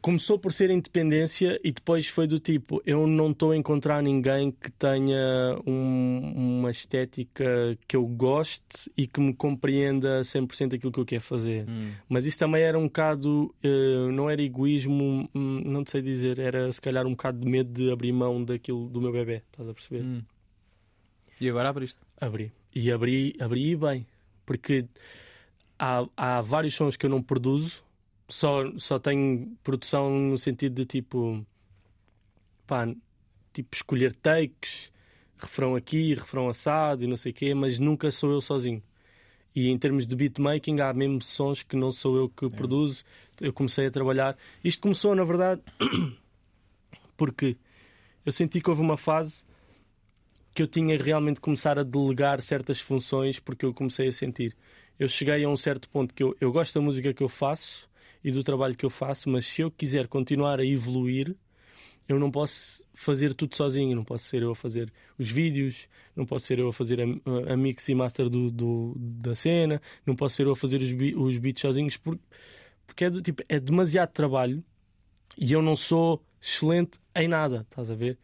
[0.00, 4.50] Começou por ser independência e depois foi do tipo: eu não estou a encontrar ninguém
[4.50, 7.44] que tenha um- uma estética
[7.86, 11.68] que eu goste e que me compreenda 100% aquilo que eu quero fazer.
[11.68, 11.90] Hum.
[12.08, 16.72] Mas isso também era um bocado, eh, não era egoísmo, hum, não sei dizer, era
[16.72, 19.74] se calhar um bocado de medo de abrir mão daquilo do meu bebê, estás a
[19.74, 20.02] perceber?
[20.04, 20.22] Hum.
[21.40, 22.00] E agora abriste.
[22.20, 22.50] Abri.
[22.74, 24.06] E abri, abri bem.
[24.46, 24.86] Porque
[25.78, 27.82] há, há vários sons que eu não produzo,
[28.28, 31.44] só, só tenho produção no sentido de tipo.
[32.66, 32.86] pá,
[33.52, 34.90] tipo escolher takes,
[35.38, 38.82] refrão aqui, refrão assado e não sei o quê, mas nunca sou eu sozinho.
[39.54, 43.04] E em termos de beatmaking, há mesmo sons que não sou eu que produzo.
[43.40, 44.36] Eu comecei a trabalhar.
[44.64, 45.60] Isto começou, na verdade,
[47.18, 47.56] porque
[48.24, 49.44] eu senti que houve uma fase
[50.54, 54.56] que eu tinha realmente começar a delegar certas funções porque eu comecei a sentir.
[54.98, 57.88] Eu cheguei a um certo ponto que eu, eu gosto da música que eu faço
[58.24, 61.36] e do trabalho que eu faço, mas se eu quiser continuar a evoluir,
[62.08, 63.96] eu não posso fazer tudo sozinho.
[63.96, 67.52] Não posso ser eu a fazer os vídeos, não posso ser eu a fazer a,
[67.52, 70.90] a mix e master do, do- da cena, não posso ser eu a fazer os,
[71.16, 72.22] os beats sozinhos porque,
[72.86, 74.64] porque é, do, tipo, é demasiado trabalho
[75.38, 78.18] e eu não sou excelente em nada, estás a ver?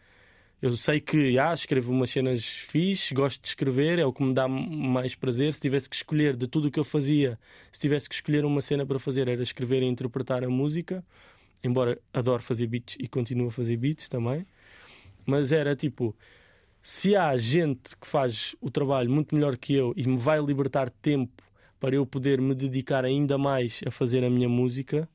[0.60, 4.34] Eu sei que ah, escrevo umas cenas fixe, gosto de escrever, é o que me
[4.34, 5.52] dá mais prazer.
[5.54, 7.38] Se tivesse que escolher de tudo o que eu fazia,
[7.70, 11.04] se tivesse que escolher uma cena para fazer, era escrever e interpretar a música.
[11.62, 14.44] Embora adoro fazer beats e continuo a fazer beats também.
[15.24, 16.14] Mas era tipo:
[16.82, 20.90] se há gente que faz o trabalho muito melhor que eu e me vai libertar
[20.90, 21.44] tempo
[21.78, 25.08] para eu poder me dedicar ainda mais a fazer a minha música,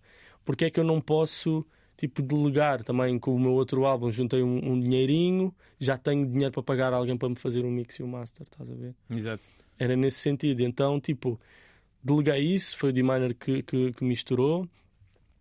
[0.46, 1.66] porque é que eu não posso
[1.98, 6.52] tipo delegar também com o meu outro álbum juntei um, um dinheirinho já tenho dinheiro
[6.52, 8.96] para pagar alguém para me fazer um mix e um master estás a ver?
[9.10, 9.48] Exato.
[9.78, 10.62] era nesse sentido.
[10.62, 11.40] Então tipo
[12.04, 14.68] deleguei isso foi o D-Miner que, que, que misturou.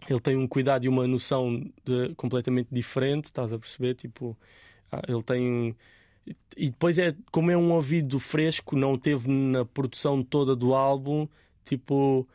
[0.09, 3.95] Ele tem um cuidado e uma noção de- completamente diferente estás a perceber?
[3.95, 4.37] Tipo
[4.91, 5.77] ah, ele tem
[6.57, 11.27] e depois é como é um ouvido fresco, não teve na produção toda do álbum,
[11.65, 12.29] tipo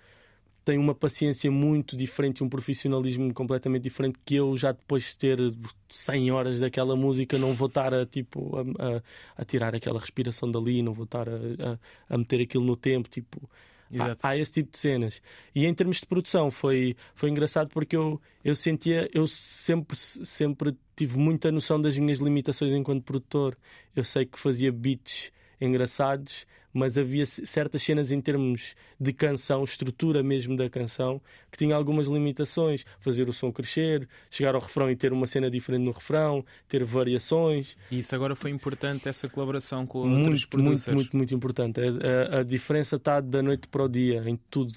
[0.67, 5.39] tem uma paciência muito diferente, um profissionalismo completamente diferente que eu já depois de ter
[5.87, 9.01] 100 horas daquela música não vou estar a, tipo, a, a,
[9.37, 13.49] a tirar aquela respiração dali, não vou estar a, a, meter aquilo no tempo, tipo...
[13.97, 15.21] Há, há, esse tipo de cenas.
[15.55, 20.75] E em termos de produção foi, foi engraçado porque eu, eu sentia, eu sempre, sempre
[20.93, 23.57] tive muita noção das minhas limitações enquanto produtor.
[23.95, 30.21] Eu sei que fazia beats engraçados, mas havia certas cenas em termos de canção, estrutura
[30.21, 31.19] mesmo da canção,
[31.51, 32.85] que tinha algumas limitações.
[32.99, 36.83] Fazer o som crescer, chegar ao refrão e ter uma cena diferente no refrão, ter
[36.83, 37.75] variações.
[37.89, 40.87] E isso agora foi importante, essa colaboração com muito, outros produtores?
[40.87, 41.79] Muito, muito, muito importante.
[41.81, 44.75] A, a, a diferença está da noite para o dia, em tudo.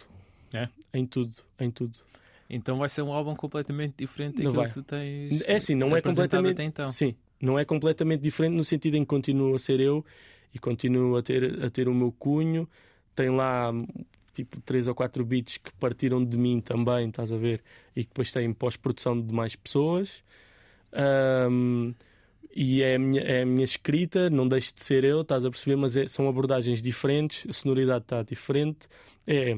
[0.55, 0.68] É?
[0.95, 1.99] Em tudo, em tudo.
[2.49, 4.68] Então vai ser um álbum completamente diferente daquilo vai.
[4.68, 5.41] que tu tens.
[5.43, 6.61] É assim, não é completamente.
[6.61, 6.89] Então.
[6.89, 10.05] Sim, não é completamente diferente no sentido em que continuo a ser eu
[10.55, 12.68] e continuo a ter, a ter o meu cunho.
[13.14, 13.72] Tem lá
[14.32, 17.62] tipo três ou quatro beats que partiram de mim também, estás a ver?
[17.94, 20.22] E que depois tem pós-produção de mais pessoas.
[21.51, 21.94] Um,
[22.55, 25.51] e é a, minha, é a minha escrita, não deixe de ser eu, estás a
[25.51, 25.76] perceber?
[25.76, 28.88] Mas é, são abordagens diferentes, a sonoridade está diferente.
[29.26, 29.57] É,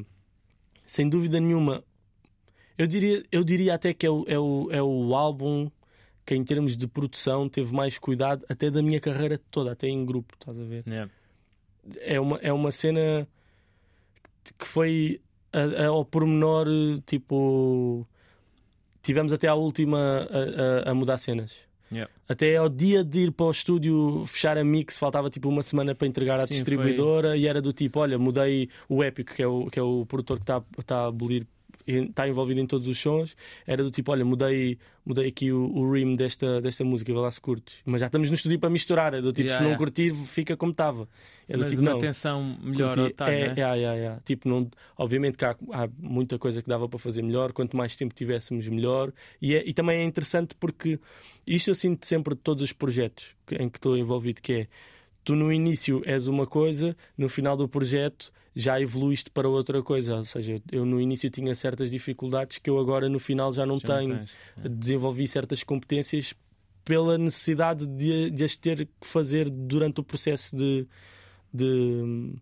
[0.87, 1.83] sem dúvida nenhuma,
[2.77, 5.71] eu diria, eu diria até que é o, é o, é o álbum
[6.25, 10.05] que em termos de produção teve mais cuidado até da minha carreira toda, até em
[10.05, 10.85] grupo, estás a ver?
[10.87, 11.11] Yeah.
[12.01, 13.27] É, uma, é uma cena
[14.59, 15.21] que foi
[15.53, 16.67] a, a, ao pormenor,
[17.07, 18.07] tipo.
[19.03, 20.29] Tivemos até à última
[20.87, 21.53] a, a, mudar cenas.
[21.91, 22.11] Yeah.
[22.29, 25.95] Até ao dia de ir para o estúdio fechar a mix, faltava tipo uma semana
[25.95, 27.41] para entregar à Sim, distribuidora foi...
[27.41, 30.39] e era do tipo: olha, mudei o Epic, que é o, que é o produtor
[30.39, 31.47] que está tá a abolir
[31.87, 35.93] está envolvido em todos os sons, era do tipo: olha, mudei, mudei aqui o, o
[35.93, 37.77] rim desta, desta música, vai lá se curtes.
[37.85, 39.79] Mas já estamos no estúdio para misturar, é do tipo: Yeah, se não yeah.
[39.79, 41.09] curtir, fica como estava.
[41.49, 41.99] É do Mas tipo: uma não.
[41.99, 43.55] atenção melhor curti- detalhe, é, né?
[43.57, 44.19] é, é, é.
[44.25, 47.97] Tipo, não, obviamente que há, há muita coisa que dava para fazer melhor, quanto mais
[47.97, 49.13] tempo tivéssemos, melhor.
[49.41, 50.99] E, é- e também é interessante porque
[51.47, 54.67] isto eu sinto sempre de todos os projetos em que estou envolvido, que é
[55.25, 60.17] tu no início és uma coisa, no final do projeto já evoluíste para outra coisa.
[60.17, 63.79] Ou seja, eu no início tinha certas dificuldades que eu agora no final já não
[63.79, 64.19] Já tenho.
[64.19, 64.33] tens.
[64.79, 66.35] Desenvolvi certas competências
[66.85, 70.87] pela necessidade de, de as ter que fazer durante o processo de,
[71.53, 72.33] de,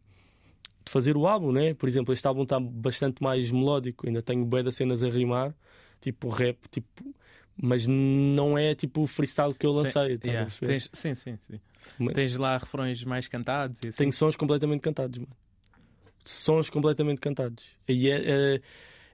[0.84, 1.74] de fazer o álbum, né?
[1.74, 5.54] Por exemplo, este álbum está bastante mais melódico, ainda tenho bué das cenas a rimar,
[6.00, 7.14] tipo rap, tipo,
[7.54, 10.02] mas não é tipo o freestyle que eu lancei.
[10.02, 10.50] a Yeah.
[10.66, 11.60] Tens, sim, sim, sim.
[11.98, 13.90] Mas- Tens lá refrões mais cantados assim.
[13.96, 15.30] Tem sons completamente cantados, mano.
[16.24, 17.64] Sons completamente cantados.
[17.88, 18.22] E é,
[18.56, 18.60] é-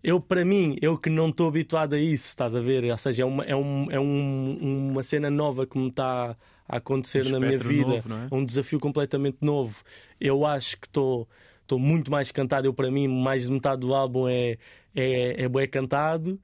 [0.02, 2.84] eu, para mim, eu que não estou habituado a isso, estás a ver?
[2.90, 6.36] Ou seja, é uma, é um, é um- uma cena nova que me está
[6.68, 7.86] a acontecer Um na minha vida.
[7.90, 8.28] novo, não é?
[8.32, 9.82] um desafio completamente novo.
[10.20, 11.28] Eu acho que estou
[11.62, 12.66] estou muito mais cantado.
[12.68, 14.56] Eu, para mim, mais de metade do álbum é,
[14.94, 16.38] é, é bué cantado.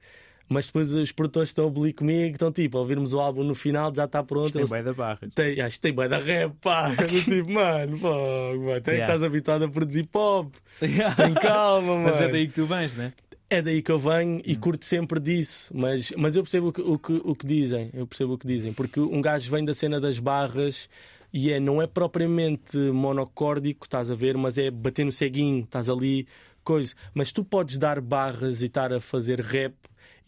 [0.49, 3.93] Mas depois os produtores estão a abolir comigo, estão tipo, ouvirmos o álbum no final,
[3.95, 4.47] já está pronto.
[4.47, 5.19] Isto tem bem da barra.
[5.33, 6.93] tem, acho que tem bué da rap, pá.
[7.23, 8.81] Tipo, mano, fogo, mano.
[8.81, 9.05] Tem- Yeah.
[9.13, 10.51] Estás habituado a produzir pop.
[10.79, 12.03] Tem calma, mano.
[12.11, 13.13] Mas é daí que tu vens, né?
[13.49, 14.41] É daí que eu venho Hum.
[14.45, 15.71] e curto sempre disso.
[15.75, 17.89] Mas, mas eu percebo o que, o, que, o que dizem.
[17.93, 18.73] Eu percebo o que dizem.
[18.73, 20.89] Porque um gajo vem da cena das barras
[21.31, 25.89] e é, não é propriamente monocórdico, estás a ver, mas é bater no ceguinho, estás
[25.89, 26.27] ali,
[26.63, 26.93] coisa.
[27.13, 29.73] Mas tu podes dar barras e estar a fazer rap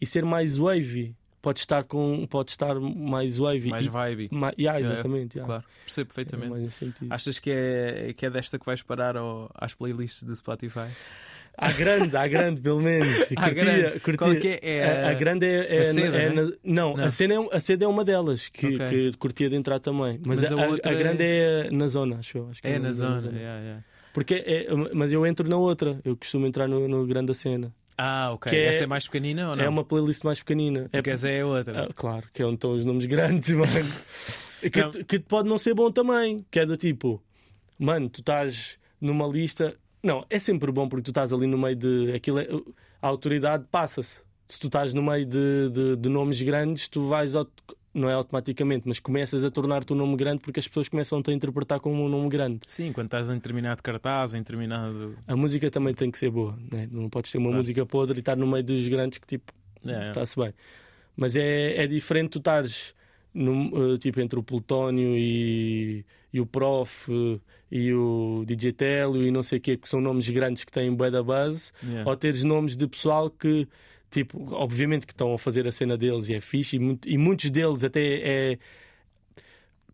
[0.00, 1.14] e ser mais wavy.
[1.42, 3.68] Podes estar, com, podes estar mais wavy.
[3.70, 4.28] Mais E- vibe.
[4.32, 5.38] ma- yeah, Yeah, exatamente.
[5.38, 5.46] yeah.
[5.46, 6.60] Claro, percebo É perfeitamente.
[6.64, 7.12] nesse sentido.
[7.12, 10.88] Achas que é, que é desta que vais parar ao- às playlists do Spotify?
[11.58, 13.08] À grande, à grande, pelo menos.
[13.36, 14.00] À Curtia, grande.
[14.00, 14.18] curtia.
[14.18, 14.76] Qual é é?
[14.78, 16.34] É a, a grande é, é, a seda, é né?
[16.42, 17.04] na- não, Não.
[17.04, 18.88] A, cena é, a seda é uma delas que, Ok.
[18.90, 20.20] que curtia de entrar também.
[20.26, 20.56] Mas, Mas a,
[20.88, 21.70] a é- grande é...
[21.70, 22.48] na zona, acho eu.
[22.50, 23.30] Acho que É na zona.
[23.32, 23.84] yeah, yeah.
[24.16, 26.00] Porque é, mas eu entro na outra.
[26.02, 27.70] Eu costumo entrar no, no grande cena.
[27.98, 28.48] Ah, ok.
[28.50, 29.62] Que é- Essa é mais pequenina ou não?
[29.62, 30.88] É uma playlist mais pequenina.
[30.90, 31.82] Tu é, queres é a outra.
[31.84, 33.70] Ah, claro, que é onde estão os nomes grandes, mano.
[34.72, 34.90] que, Não.
[35.04, 36.46] que pode não ser bom também.
[36.50, 37.22] Que é do tipo,
[37.78, 39.74] mano, tu estás numa lista.
[40.02, 42.12] Não, é sempre bom porque tu estás ali no meio de.
[42.14, 42.48] Aquilo é-
[43.02, 44.20] a autoridade passa-se.
[44.48, 47.34] Se tu estás no meio de, de, de nomes grandes, tu vais.
[47.34, 47.52] aut-
[47.98, 51.32] Não é automaticamente, mas começas a tornar-te um nome grande porque as pessoas começam-te a
[51.34, 52.60] interpretar como um nome grande.
[52.66, 55.16] Sim, quando estás em determinado cartaz, em determinado.
[55.26, 56.86] A música também tem que ser boa, né?
[56.92, 57.56] não podes ter uma Claro.
[57.58, 59.52] música podre e estar no meio dos grandes que tipo
[59.86, 60.08] É, é.
[60.08, 60.52] está-se bem.
[61.16, 62.94] Mas é, é diferente tu estares
[63.32, 67.38] num, eh, tipo entre o Plutónio e, e o Prof eh,
[67.70, 70.94] e o DJ Telio e não sei o quê, que são nomes grandes que têm
[70.94, 72.08] bué da base, Yeah.
[72.10, 73.66] ou teres nomes de pessoal que,
[74.10, 77.16] tipo, obviamente que estão a fazer a cena deles e é fixe, e, muito- e
[77.18, 78.00] muitos deles até
[78.52, 78.58] é.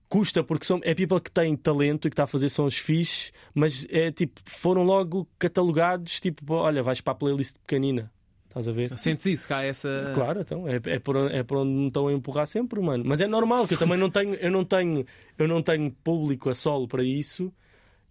[0.09, 3.33] custa porque são, é people que tem talento e que está a fazer sons fixes,
[3.55, 8.13] mas é tipo, foram logo catalogados, tipo, olha, vais para a playlist pequenina.
[8.49, 8.99] Estás a ver?
[8.99, 10.13] Sentes isso, cá essa.
[10.15, 13.03] Claro, então é, é, por, é por onde me estão a empurrar sempre, mano.
[13.07, 15.07] Mas é normal que eu também não tenho, eu não tenho,
[15.39, 17.51] eu não tenho público a solo para isso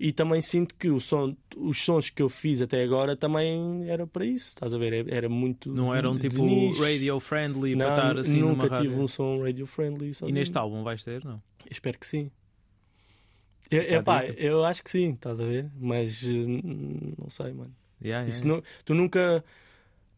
[0.03, 4.07] e também sinto que o som, os sons que eu fiz até agora também era
[4.07, 5.07] para isso, estás a ver?
[5.13, 5.71] Era muito.
[5.71, 8.99] Não eram tipo radio friendly Não, para estar assim nunca tive rádio.
[8.99, 10.11] um som radio friendly.
[10.25, 11.39] E neste álbum vais ter, não?
[11.69, 12.31] Espero que sim.
[13.69, 15.69] Eu, epá, eu acho que sim, estás a ver?
[15.79, 16.29] Mas eh,
[17.17, 17.73] não sei, mano.
[18.03, 19.45] Yeah, yeah, não- tu nunca.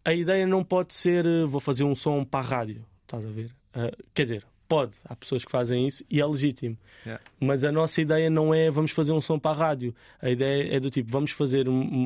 [0.05, 3.29] A ideia não pode ser eh, vou fazer um som para a rádio, estás a
[3.29, 3.51] ver?
[3.73, 6.77] Ah, quer dizer, pode, há pessoas que fazem isso e é legítimo.
[7.05, 7.23] Yeah.
[7.39, 9.93] Mas a nossa ideia não é vamos fazer um som para a rádio.
[10.21, 11.65] A ideia é do tipo, vamos fazer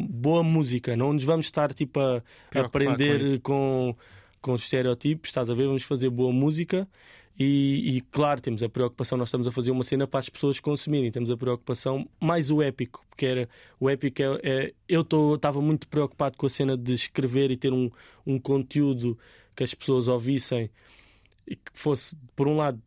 [0.10, 3.40] boa música, não nos vamos estar tipo a, com aprender isso.
[3.40, 3.96] com,
[4.42, 5.68] com, estereótipos, estás a ver?
[5.68, 6.88] Vamos fazer boa música.
[7.40, 10.60] E, e, claro, temos a preocupação, nós estamos a fazer uma cena para as pessoas
[10.60, 13.50] consumirem, temos a preocupação mais o épico, porque era
[13.80, 15.06] o épico é, é- eu
[15.36, 17.92] estava muito preocupado com a cena de escrever e ter um,
[18.26, 19.16] um conteúdo
[19.56, 20.72] que as pessoas ouvissem
[21.48, 22.82] e que fosse, por um lado,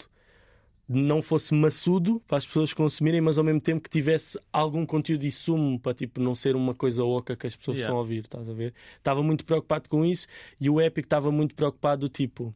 [0.89, 5.25] não fosse maçudo para as pessoas consumirem, mas ao mesmo tempo que tivesse algum conteúdo
[5.25, 7.89] e sumo para tipo não ser uma coisa oca que as pessoas Yeah.
[7.89, 8.75] estão a ouvir, estás a ver?
[8.99, 10.27] Estava muito preocupado com isso
[10.61, 12.53] e o Epic estava muito preocupado do tipo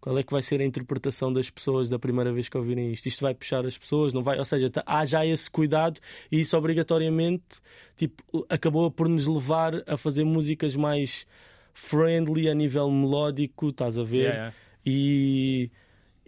[0.00, 3.06] qual é que vai ser a interpretação das pessoas da primeira vez que ouvirem isto?
[3.06, 4.38] Isto vai puxar as pessoas, não vai?
[4.38, 7.58] Ou seja, tá- há já esse cuidado e isso obrigatoriamente
[7.96, 11.26] tipo, acabou por nos levar a fazer músicas mais
[11.74, 14.16] friendly a nível melódico, estás a ver?
[14.18, 14.56] Yeah, yeah.
[14.90, 15.70] E,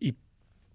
[0.00, 0.14] e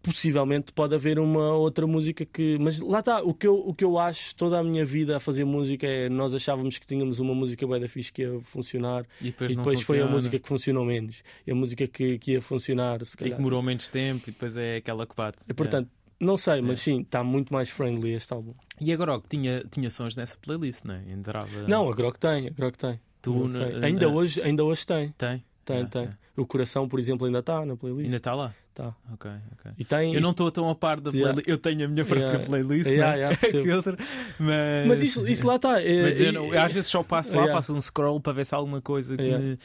[0.01, 2.57] possivelmente pode haver uma outra música que.
[2.59, 5.19] Mas lá está, o que, eu, o que eu acho toda a minha vida a
[5.19, 9.05] fazer música é nós achávamos que tínhamos uma música bem da fixe que ia funcionar
[9.21, 11.23] E depois, e depois foi a música que funcionou menos.
[11.45, 13.31] E a música que, que ia funcionar, se E calhar.
[13.33, 15.39] que demorou menos tempo e depois é aquela que bate.
[15.47, 18.53] E, portanto, não sei, mas sim, está muito mais friendly este álbum.
[18.79, 21.03] E a Grog tinha, tinha sons nessa playlist, não é?
[21.11, 21.67] Entrava...
[21.67, 22.99] Não, a Grok tem, a Grok tem.
[23.21, 23.83] Tu A Grok tem.
[23.83, 25.13] ainda, hoje, ainda hoje tem.
[25.17, 25.43] Tem?
[25.65, 26.01] Tem, Yeah, tem.
[26.03, 26.17] yeah.
[26.37, 28.05] O coração, por exemplo, ainda está na playlist.
[28.05, 28.53] Ainda está lá?
[28.73, 28.93] Tá.
[29.13, 29.71] Ok, ok.
[29.79, 31.33] E tem, Eu não estou tão a par da Yeah.
[31.33, 31.47] playlist.
[31.47, 32.45] Eu tenho a minha própria Yeah.
[32.45, 33.17] playlist, Yeah, né?
[33.17, 33.97] yeah, que outra.
[34.37, 35.73] Mas, Mas isso, isso lá está.
[36.03, 37.55] Mas eu, não- eu às vezes só passo lá, Yeah.
[37.55, 39.43] faço um scroll para ver se há alguma coisa que, Yeah.
[39.45, 39.57] me,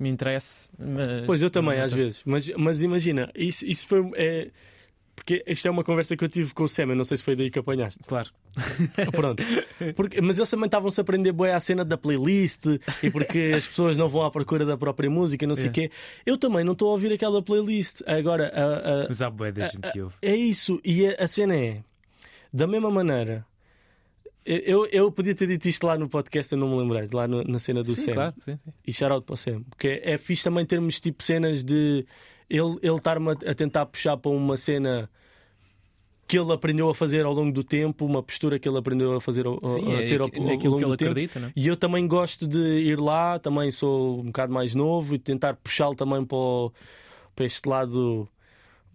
[0.00, 0.70] me interesse.
[0.78, 2.22] Mas, Pois eu também, às vezes.
[2.24, 4.10] Mas, mas imagina, isso, isso foi.
[4.14, 4.50] É,
[5.14, 7.22] porque esta é uma conversa que eu tive com o Sam, eu não sei se
[7.22, 8.00] foi daí que apanhaste.
[8.06, 8.30] Claro.
[9.12, 9.42] Pronto.
[9.96, 12.64] Porque, mas eles também estavam-se a aprender bem à cena da playlist
[13.02, 15.88] e porque as pessoas não vão à procura da própria música não sei o Yeah.
[15.88, 15.90] quê.
[16.26, 18.00] Eu também não estou a ouvir aquela playlist.
[18.06, 20.14] Agora, a- a- Mas há bué da gente que ouve.
[20.22, 20.80] é isso.
[20.84, 21.82] E a, a cena é,
[22.52, 23.44] da mesma maneira.
[24.46, 27.42] Eu, eu podia ter dito isto lá no podcast, eu não me lembrei, lá no-
[27.44, 28.12] na cena do sim, Sam.
[28.12, 28.34] claro.
[28.40, 28.72] Sim, sim.
[28.86, 29.62] E shout out para o Sam.
[29.70, 32.04] Porque é fixe também termos tipo cenas de
[32.48, 35.08] ele, ele estar-me a, tentar puxar para uma cena
[36.26, 39.20] que ele aprendeu a fazer ao longo do tempo, uma postura que ele aprendeu a
[39.20, 41.10] fazer ao, Sim, a é ter ao, aqui- ao longo que ele do tempo.
[41.10, 41.52] acredita, não é?
[41.54, 45.54] E eu também gosto de ir lá, também sou um bocado mais novo e tentar
[45.56, 46.72] puxá-lo também para, o-
[47.36, 48.26] para este lado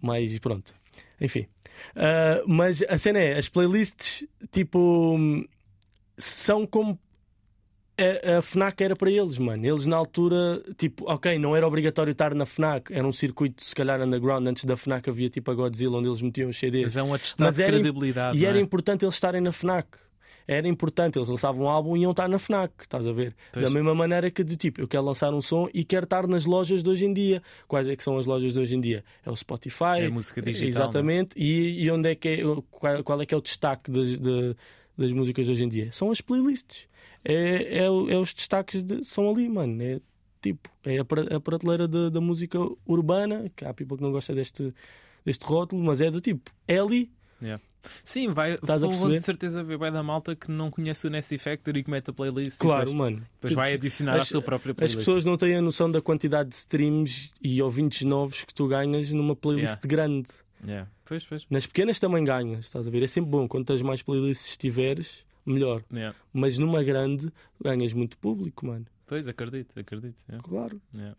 [0.02, 0.74] mais pronto.
[1.20, 1.46] Enfim.
[1.94, 5.16] Ah, mas a cena é, as playlists tipo
[6.18, 6.98] são como
[8.02, 9.64] a, a FNAC era para eles, mano.
[9.66, 13.74] Eles na altura, tipo, ok, não era obrigatório estar na FNAC, era um circuito se
[13.74, 14.46] calhar underground.
[14.46, 16.82] Antes da FNAC havia tipo a Godzilla onde eles metiam os CDs.
[16.84, 18.38] Mas é um atestado Mas de era im- credibilidade.
[18.38, 18.60] E não era é?
[18.60, 19.86] importante eles estarem na FNAC.
[20.48, 23.36] Era importante, eles lançavam um álbum e iam estar na FNAC, estás a ver?
[23.52, 23.64] Pois.
[23.64, 26.44] Da mesma maneira que, do tipo, eu quero lançar um som e quero estar nas
[26.44, 27.40] lojas de hoje em dia.
[27.68, 29.04] Quais é que são as lojas de hoje em dia?
[29.24, 30.00] É o Spotify.
[30.00, 31.38] É a música digital, Exatamente.
[31.38, 32.38] E, e onde é que é,
[32.68, 34.56] qual, qual é que é o destaque das, de-
[35.00, 35.88] das músicas de hoje em dia?
[35.92, 36.88] São as playlists.
[37.24, 39.82] É, é, é os destaques, de- são ali, mano.
[39.82, 40.00] É
[40.42, 44.34] tipo, é a, a prateleira da- da música urbana, que há people que não gosta
[44.34, 44.72] deste,
[45.24, 47.10] deste rótulo, mas é do tipo, é ali.
[47.42, 47.62] Yeah.
[48.04, 51.10] Sim, vai, Estás a vou de certeza ver bem da malta que não conhece o
[51.10, 52.58] Nasty Factor e que mete a playlist.
[52.58, 53.26] Claro, depois, mano.
[53.34, 54.98] depois vai adicionar as- a sua própria As playlist.
[54.98, 59.10] pessoas não têm a noção da quantidade de streams e ouvintes novos que tu ganhas
[59.10, 59.88] numa playlist Yeah.
[59.88, 60.28] grande.
[60.66, 60.88] Yeah.
[61.04, 61.46] Pois, pois.
[61.50, 63.02] Nas pequenas também ganhas, estás a ver?
[63.02, 63.48] É sempre bom.
[63.48, 65.82] Quantas mais playlists tiveres, melhor.
[65.92, 66.16] Yeah.
[66.32, 67.32] Mas numa grande
[67.62, 68.86] ganhas muito público, mano.
[69.06, 70.18] Pois, acredito, acredito.
[70.28, 70.46] yeah.
[70.46, 70.80] Claro.
[70.94, 71.16] Yeah.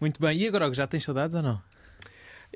[0.00, 0.38] Muito bem.
[0.38, 1.60] E agora, já tens saudades ou não?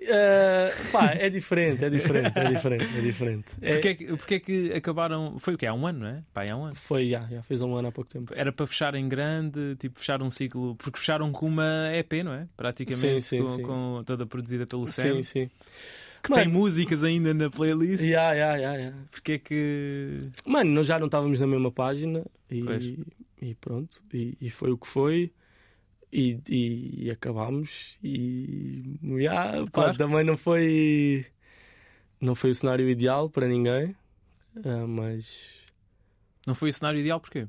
[0.01, 3.45] Eh, pá, é diferente, é diferente, é diferente, é diferente.
[3.61, 5.39] É- Porquê, é que- porquê é que acabaram.
[5.39, 5.67] Foi o quê?
[5.67, 6.23] Há um ano, não é?
[6.33, 6.75] Pá, há um ano.
[6.75, 8.33] Foi, já, já fez um ano há pouco tempo.
[8.37, 10.75] Era para fechar em grande, tipo, fechar um ciclo.
[10.77, 12.47] Porque fecharam com uma EP, não é?
[12.57, 13.21] Praticamente.
[13.23, 13.63] Sim, sim, com, sim.
[13.63, 15.17] com- toda produzida pelo Sam.
[15.17, 15.51] Sim, sim.
[16.23, 16.43] Que Mano.
[16.43, 18.03] tem músicas ainda na playlist.
[18.05, 18.93] Já, já, já, já.
[19.11, 20.21] Porquê é que.
[20.45, 22.25] Mano, nós já não estávamos na mesma página
[22.65, 22.85] Pois.
[22.85, 22.99] e,
[23.41, 25.31] e pronto, e, e foi o que foi.
[26.13, 29.99] E, e, e acabámos e pá, Claro.
[29.99, 31.27] também não foi
[32.21, 33.95] Não foi o cenário ideal para ninguém,
[34.65, 35.51] ah, mas.
[36.47, 37.47] Não foi o cenário ideal porquê?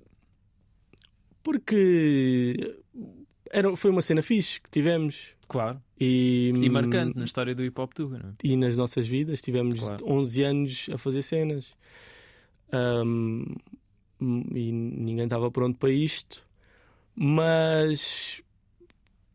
[1.44, 2.76] Porque
[3.50, 5.30] era, foi uma cena fixe que tivemos.
[5.48, 5.82] Claro.
[6.00, 8.34] E, E marcante na história do hip hop Tuga, não é?
[8.44, 10.06] e nas nossas vidas tivemos Claro.
[10.08, 11.74] 11 anos a fazer cenas
[12.72, 13.56] Ahm,
[14.22, 16.48] e ninguém estava pronto para isto
[17.16, 18.42] mas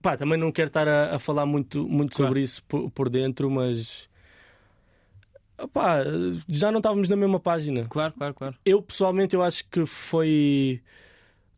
[0.05, 2.29] pá, também não quero estar a, a falar muito, muito Claro.
[2.29, 4.07] sobre isso por, por dentro mas
[6.49, 8.57] já não estávamos na mesma página Claro, claro, claro.
[8.65, 10.83] eu pessoalmente eu acho que foi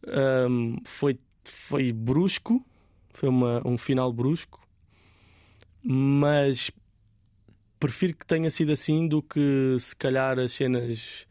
[0.06, 2.64] ahm, foi, foi brusco
[3.12, 4.60] foi uma, um final brusco
[5.82, 6.70] mas
[7.80, 11.25] prefiro que tenha sido assim do que se calhar as cenas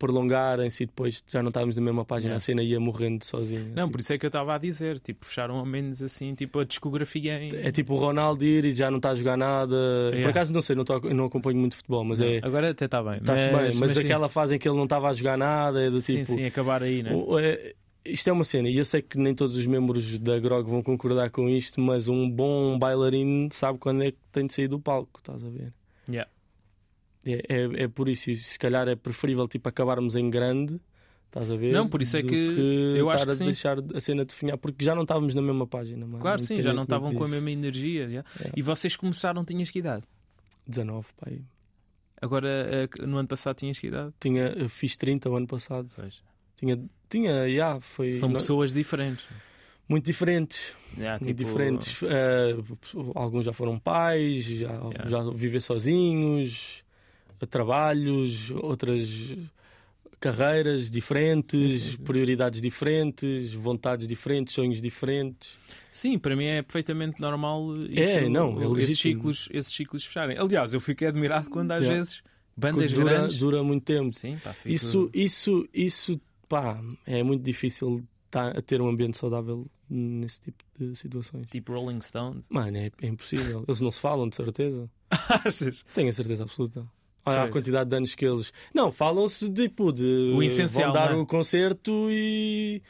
[0.00, 2.36] prolongarem-se e depois já não estávamos na mesma página, Yeah.
[2.36, 3.60] a cena ia morrendo sozinha.
[3.74, 6.34] Não, Tipo, por isso é que eu estava a dizer, tipo, fecharam ao menos assim,
[6.34, 7.50] tipo, a discografia em.
[7.54, 9.76] É tipo o Ronaldo ir e já não está a jogar nada.
[10.10, 10.30] Por Yeah.
[10.30, 12.40] acaso não sei, não, tô, não acompanho muito futebol, mas Não, é.
[12.42, 13.18] Agora até está bem.
[13.18, 14.00] Está-se bem, mas, sim.
[14.00, 16.32] aquela fase em que ele não estava a jogar nada é do Sim, tipo.
[16.32, 17.10] sim, acabar aí, né?
[17.42, 20.68] É- isto é uma cena, e eu sei que nem todos os membros da Grog
[20.70, 24.68] vão concordar com isto, mas um bom bailarino sabe quando é que tem de sair
[24.68, 25.70] do palco, estás a ver?
[26.08, 26.28] Yeah.
[27.24, 30.80] É, é, é por isso, se calhar é preferível tipo, acabarmos em grande,
[31.26, 31.72] estás a ver?
[31.72, 33.44] Não, por isso é do que eu acho que sim.
[33.46, 36.06] deixar a cena definhar, porque já não estávamos na mesma página.
[36.06, 38.04] mano, Claro, sim, já não estavam com a mesma energia.
[38.04, 38.24] yeah.
[38.38, 38.52] Yeah.
[38.56, 40.00] E vocês começaram, tinhas que idade?
[40.02, 40.12] disso.
[40.66, 41.40] 19, pai.
[42.22, 44.12] Agora, eh, no ano passado, tinhas que idade?
[44.20, 45.88] Tinha, fiz 30 o ano passado.
[45.96, 46.22] Pois.
[46.56, 49.24] Tinha, tinha, já, foi São pessoas diferentes.
[49.88, 50.74] muito diferentes.
[50.96, 52.00] Yeah, muito tipo, diferentes.
[52.02, 52.56] Eh,
[53.14, 55.08] alguns já foram pais, já, Yeah.
[55.08, 56.84] já viver sozinhos,
[57.46, 59.08] trabalhos, outras
[60.18, 62.02] carreiras diferentes, Sim, sim, sim.
[62.04, 65.54] prioridades diferentes, vontades diferentes, sonhos diferentes.
[65.90, 70.36] Sim, para mim é perfeitamente normal isso, É, não, é esses, ciclos, esses ciclos fecharem.
[70.38, 71.98] Aliás, eu fiquei admirado quando às Yeah.
[71.98, 72.22] vezes
[72.56, 73.38] bandas dura, grandes.
[73.38, 74.12] dura muito tempo.
[74.14, 79.16] Sim, pá, fico- Isso, isso, isso, pá, é muito difícil tá- a ter um ambiente
[79.16, 81.46] saudável nesse tipo de situações.
[81.48, 82.44] Tipo Rolling Stones.
[82.50, 83.64] Mano, é, é impossível.
[83.66, 84.88] Eles não se falam, de certeza.
[85.46, 85.82] Achas?
[85.94, 86.86] Tenho a certeza absoluta.
[87.26, 88.52] Olha a quantidade de anos que eles.
[88.74, 90.32] Não, falam-se tipo de.
[90.34, 91.14] O essencial, Vão dar é?
[91.16, 92.82] o concerto e.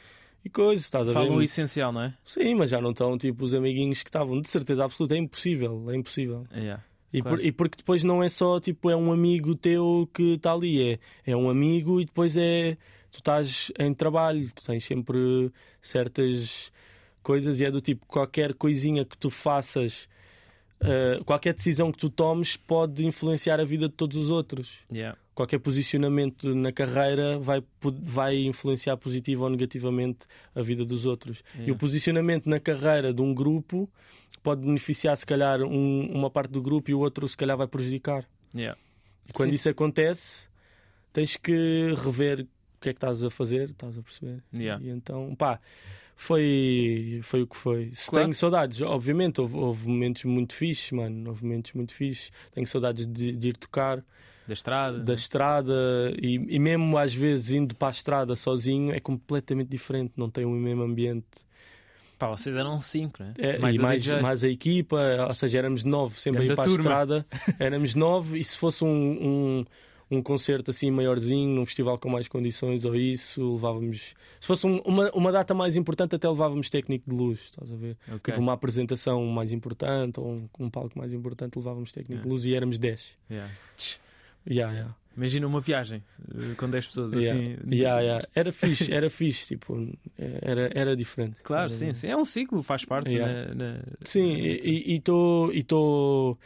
[0.43, 1.43] e coisas, estás a Falam o ver?
[1.45, 2.13] essencial, não é?
[2.25, 4.39] Sim, mas já não estão tipo os amiguinhos que estavam.
[4.41, 5.85] De certeza absoluta, é impossível.
[5.91, 6.45] É impossível.
[6.55, 6.83] Yeah.
[7.13, 7.37] E, Claro.
[7.37, 10.81] por- e porque depois não é só tipo, é um amigo teu que está ali,
[10.81, 10.99] é,
[11.31, 12.77] é um amigo e depois é.
[13.11, 15.51] Tu estás em trabalho, tu tens sempre
[15.81, 16.71] certas
[17.21, 20.07] coisas e é do tipo, qualquer coisinha que tu faças,
[20.83, 24.69] eh, qualquer decisão que tu tomes pode influenciar a vida de todos os outros.
[24.91, 25.17] Yeah.
[25.33, 30.19] Qualquer posicionamento na carreira vai, vai influenciar positiva ou negativamente
[30.53, 31.43] a vida dos outros.
[31.55, 31.79] E o Yeah.
[31.79, 33.89] posicionamento na carreira de um grupo
[34.43, 37.67] pode beneficiar, se calhar, um- uma parte do grupo e o outro, se calhar, vai
[37.67, 38.25] prejudicar.
[38.55, 38.77] Yeah.
[39.29, 39.55] E quando Sim.
[39.55, 40.47] isso acontece,
[41.13, 42.47] tens que rever o
[42.81, 44.43] que é que estás a fazer, estás a perceber?
[44.53, 44.83] Yeah.
[44.83, 45.59] E então, pá,
[46.21, 47.89] foi, foi o que foi.
[47.93, 48.25] Se Claro.
[48.25, 52.31] tenho saudades, obviamente, houve, houve momentos muito fixes, mano, houve momentos muito fixes.
[52.53, 54.03] Tenho saudades de, de ir tocar,
[54.47, 54.99] Da estrada.
[54.99, 55.73] da estrada,
[56.21, 60.45] e, e mesmo às vezes indo para a estrada sozinho é completamente diferente, não tem
[60.45, 61.25] o mesmo ambiente.
[62.19, 63.33] Pá, vocês eram cinco, né?
[63.39, 64.21] É, mais e mais, DJ.
[64.21, 66.79] mais a equipa, ou seja, éramos nove sempre a ir para a turma.
[66.81, 67.25] estrada,
[67.59, 68.89] éramos nove, e se fosse um,
[69.59, 69.65] um,
[70.11, 74.13] um concerto assim maiorzinho, num festival com mais condições ou isso, levávamos.
[74.39, 77.75] Se fosse um- uma, uma data mais importante, até levávamos técnico de luz, estás a
[77.77, 77.95] ver?
[78.09, 78.19] Ok.
[78.33, 82.23] Tipo uma apresentação mais importante ou um, um palco mais importante, levávamos técnico Yeah.
[82.23, 83.11] de luz e éramos dez.
[83.29, 83.49] Yeah.
[84.49, 84.95] Yeah, yeah.
[85.15, 86.01] Imagina uma viagem
[86.33, 87.57] eh, com 10 pessoas assim.
[88.33, 89.77] Era fixe, era fixe, tipo,
[90.17, 91.41] era, era diferente.
[91.43, 92.07] Claro, sim, sim.
[92.07, 93.13] É um ciclo, faz parte.
[93.17, 96.37] Na- na- Sim, e estou.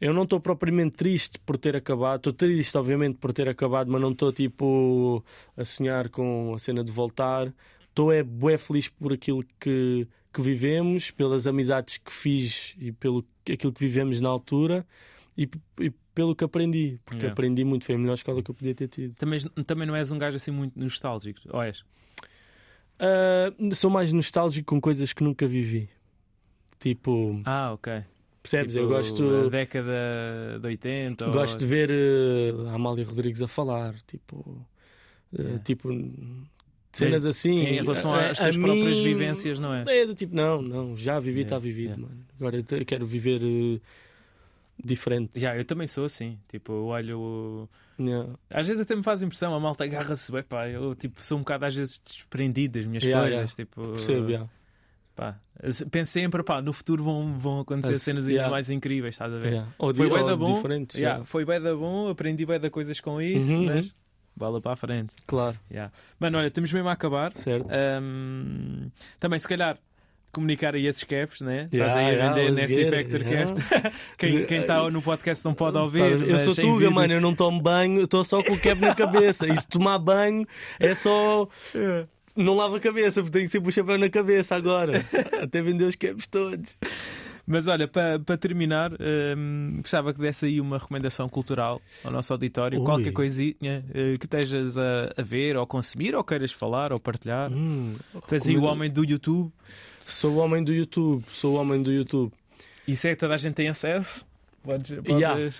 [0.00, 2.18] Eu não estou propriamente triste por ter acabado.
[2.20, 5.22] Estou triste, obviamente, por ter acabado, mas não estou tipo
[5.56, 7.52] a sonhar com a cena de voltar.
[7.88, 13.24] Estou é bué feliz por aquilo que, que vivemos, pelas amizades que fiz e pelo
[13.52, 14.86] aquilo que vivemos na altura
[15.36, 15.48] e,
[15.80, 16.98] e pelo que aprendi.
[17.04, 17.32] Porque Yeah.
[17.32, 19.14] aprendi muito, foi a melhor escola que eu podia ter tido.
[19.16, 21.40] Também, também não és um gajo assim muito nostálgico.
[21.50, 21.84] Ou és?
[22.98, 25.88] Ah, sou mais nostálgico com coisas que nunca vivi.
[26.78, 28.02] Tipo, Ah, ok.
[28.42, 28.72] Percebes?
[28.74, 29.46] Tipo, eu gosto.
[29.46, 31.26] A década de 80.
[31.26, 34.66] ou- Gosto de ver eh, a Amália Rodrigues a falar, tipo,
[35.32, 35.58] Yeah.
[35.62, 35.88] tipo
[36.92, 37.60] cenas assim.
[37.60, 39.84] Em relação A- às tuas próprias mim, vivências, não é?
[39.86, 42.02] É do tipo, não, não, já vivi, está Yeah, vivido, yeah.
[42.02, 42.26] mano.
[42.38, 43.80] Agora eu quero viver eh,
[44.82, 45.38] diferente.
[45.38, 46.38] Já, eu também sou assim.
[46.48, 47.68] Tipo, eu olho.
[47.98, 48.28] Yeah.
[48.48, 50.66] Às vezes até me faz impressão, a malta agarra-se bem, pá.
[50.68, 53.54] Eu tipo, sou um bocado às vezes desprendido das minhas coisas.
[53.54, 54.50] Tipo, Percebo.
[55.16, 55.38] Pá,
[55.90, 58.50] penso sempre, pá, no futuro vão, vão acontecer Assim, cenas ainda yeah.
[58.50, 59.48] mais incríveis, estás a ver?
[59.52, 59.68] Yeah.
[59.78, 60.54] Ou, Foi ou da bom.
[60.54, 60.96] diferentes.
[60.96, 61.24] Yeah, yeah.
[61.26, 63.92] Foi bem da bom, aprendi bem da coisas com isso, Uhum, mas uhum.
[64.36, 65.14] bola para a frente.
[65.26, 65.92] Claro, Yeah.
[66.18, 67.32] Mano, olha, estamos mesmo a acabar.
[67.34, 67.66] certo.
[67.70, 68.88] Ahm,
[69.18, 69.76] também, se calhar,
[70.32, 71.64] comunicar aí esses caps, né?
[71.64, 73.52] Estás Yeah, aí a yeah, vender let's Nasty Factor yeah.
[73.52, 73.94] Cap.
[74.16, 76.00] quem quem está no podcast não pode ouvir.
[76.28, 78.94] eu sou Tuga, vídeo- mano, eu não tomo banho, estou só com o cap na
[78.94, 79.46] cabeça.
[79.48, 80.46] E se tomar banho
[80.78, 81.46] é só.
[82.36, 85.04] Não lavo a cabeça, porque tenho sempre o chapéu na cabeça agora.
[85.42, 86.76] Até vender os caps todos.
[87.46, 88.92] Mas olha, para para terminar,
[89.36, 92.78] hum, gostava que desse aí uma recomendação cultural ao nosso auditório.
[92.78, 92.84] Ui.
[92.84, 97.50] Qualquer coisinha eh, que estejas a, a ver, ou consumir, ou queiras falar, ou partilhar.
[97.52, 97.96] Hum,
[98.30, 99.50] aí o homem do YouTube.
[100.06, 102.32] Sou o homem do YouTube, sou o homem do YouTube.
[102.86, 104.24] Isso é que toda a gente tem acesso.
[104.62, 105.52] Podes, podes, Yeah.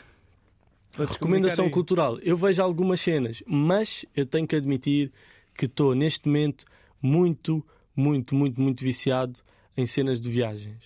[0.98, 2.18] Recomendação cultural.
[2.20, 5.12] Eu vejo algumas cenas, mas eu tenho que admitir
[5.54, 6.64] que estou neste momento
[7.02, 9.40] muito, muito, muito, muito viciado
[9.76, 10.82] em cenas de viagens.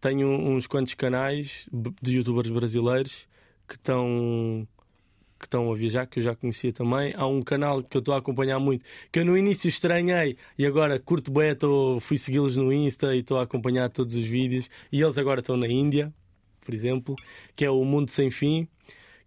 [0.00, 1.68] Tenho uns quantos canais
[2.02, 3.26] de youtubers brasileiros
[3.66, 4.66] que estão
[5.38, 7.12] que estão a viajar, que eu já conhecia também.
[7.14, 10.64] Há um canal que eu estou a acompanhar muito, que eu no início estranhei e
[10.64, 11.54] agora curto bem,
[12.00, 14.70] fui segui-los no Insta e estou a acompanhar todos os vídeos.
[14.90, 16.12] E eles agora estão na Índia,
[16.64, 17.14] por exemplo,
[17.54, 18.66] que é o Mundo Sem Fim,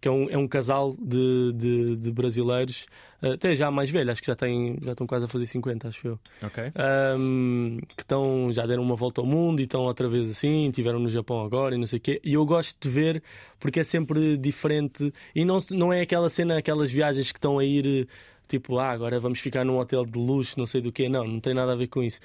[0.00, 2.86] que é um, é um casal de, de, de brasileiros,
[3.22, 6.08] até já mais velho, acho que já, têm, já estão quase a fazer 50, acho
[6.08, 6.18] eu.
[6.42, 6.64] Ok.
[6.74, 10.98] Ahm, que estão, já deram uma volta ao mundo e estão outra vez assim, estiveram
[10.98, 12.20] no Japão agora e não sei o quê.
[12.24, 13.22] E eu gosto de ver
[13.58, 17.64] porque é sempre diferente e não, não é aquela cena, aquelas viagens que estão a
[17.64, 18.08] ir
[18.50, 21.08] tipo, ah, agora vamos ficar num hotel de luxo, não sei do quê.
[21.08, 22.20] Não, não tem nada a ver com isso.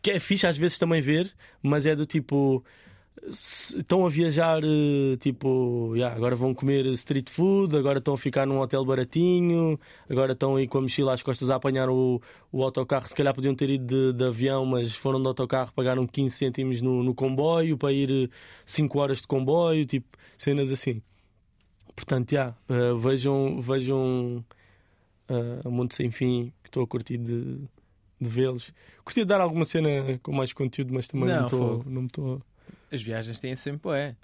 [0.00, 1.30] Que é fixe às vezes também ver,
[1.62, 2.64] mas é do tipo.
[3.26, 8.46] Estão a viajar, eh, tipo, yeah, agora vão comer street food, agora estão a ficar
[8.46, 12.20] num hotel baratinho, agora estão aí com a mochila às costas a apanhar o,
[12.52, 13.08] o autocarro.
[13.08, 16.80] Se calhar podiam ter ido de, de avião, mas foram de autocarro, pagaram 15 cêntimos
[16.80, 18.30] no, no comboio para ir
[18.64, 20.06] 5 horas de comboio, tipo,
[20.38, 21.02] cenas assim.
[21.94, 24.44] Portanto, já, eh, vejam, vejam
[25.28, 27.58] uh, o Mundo Sem Fim, que estou a curtir de,
[28.20, 28.72] de vê-los.
[29.04, 32.42] Curti de dar alguma cena com mais conteúdo, mas também Não, não estou.
[32.90, 32.96] Não.
[32.96, 34.16] As viagens têm sempre, é.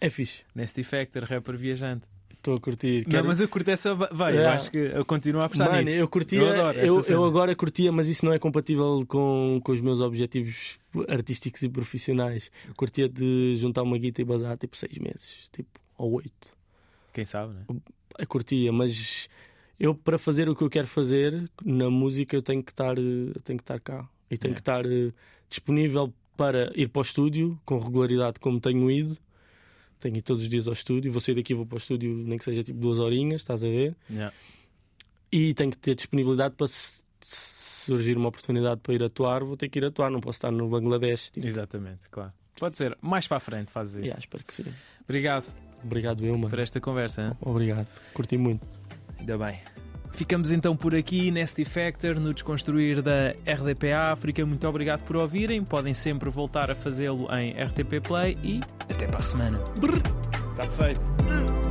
[0.00, 2.04] É fixe, Nasty Factor, rapper viajante.
[2.32, 3.02] estou a curtir.
[3.04, 3.94] Não, Quero- mas eu curto essa.
[3.94, 4.56] Vai, eu Yeah.
[4.56, 5.98] acho que eu continuo a apostar Mano, nisso.
[5.98, 9.80] eu curtia, Eu eu, eu, agora curtia, mas isso não é compatível com, com os
[9.82, 12.50] meus objetivos artísticos e profissionais.
[12.66, 16.56] Eu curtia de juntar uma guita e bazar tipo seis meses, tipo, ou oito.
[17.12, 17.64] Quem sabe, né?
[18.18, 19.28] Eu curtia, mas
[19.78, 23.34] eu para fazer o que eu quero fazer na música eu tenho que estar, eu
[23.44, 24.54] tenho que estar cá e tenho Yeah.
[24.54, 25.12] que estar eh,
[25.48, 26.10] disponível
[26.40, 29.14] para ir para o estúdio com regularidade como tenho ido.
[29.98, 32.38] Tenho ido todos os dias ao estúdio, vou sair daqui vou para o estúdio, nem
[32.38, 33.94] que seja tipo duas horinhas, estás a ver?
[34.08, 34.34] Yeah.
[35.30, 39.68] E tenho que ter disponibilidade para se surgir uma oportunidade para ir atuar, vou ter
[39.68, 41.30] que ir atuar, não posso estar no Bangladesh.
[41.30, 41.46] Tipo.
[41.46, 42.32] Exatamente, claro.
[42.58, 42.96] Pode ser.
[43.02, 44.04] Mais para a frente fazes isso.
[44.04, 44.64] Yeah, espero que sim.
[45.04, 45.44] Obrigado
[45.84, 46.48] Obrigado, mano.
[46.48, 47.20] por esta conversa.
[47.20, 47.32] hein?
[47.42, 47.86] Obrigado.
[48.14, 48.66] Curti muito.
[49.18, 49.60] Ainda bem.
[50.20, 54.44] Ficamos então por aqui, Nasty Factor, no Desconstruir da RDP África.
[54.44, 55.64] Muito obrigado por ouvirem.
[55.64, 58.60] Podem sempre voltar a fazê-lo em RTP Play e
[58.90, 59.58] até para a semana.
[60.52, 61.69] Está feito.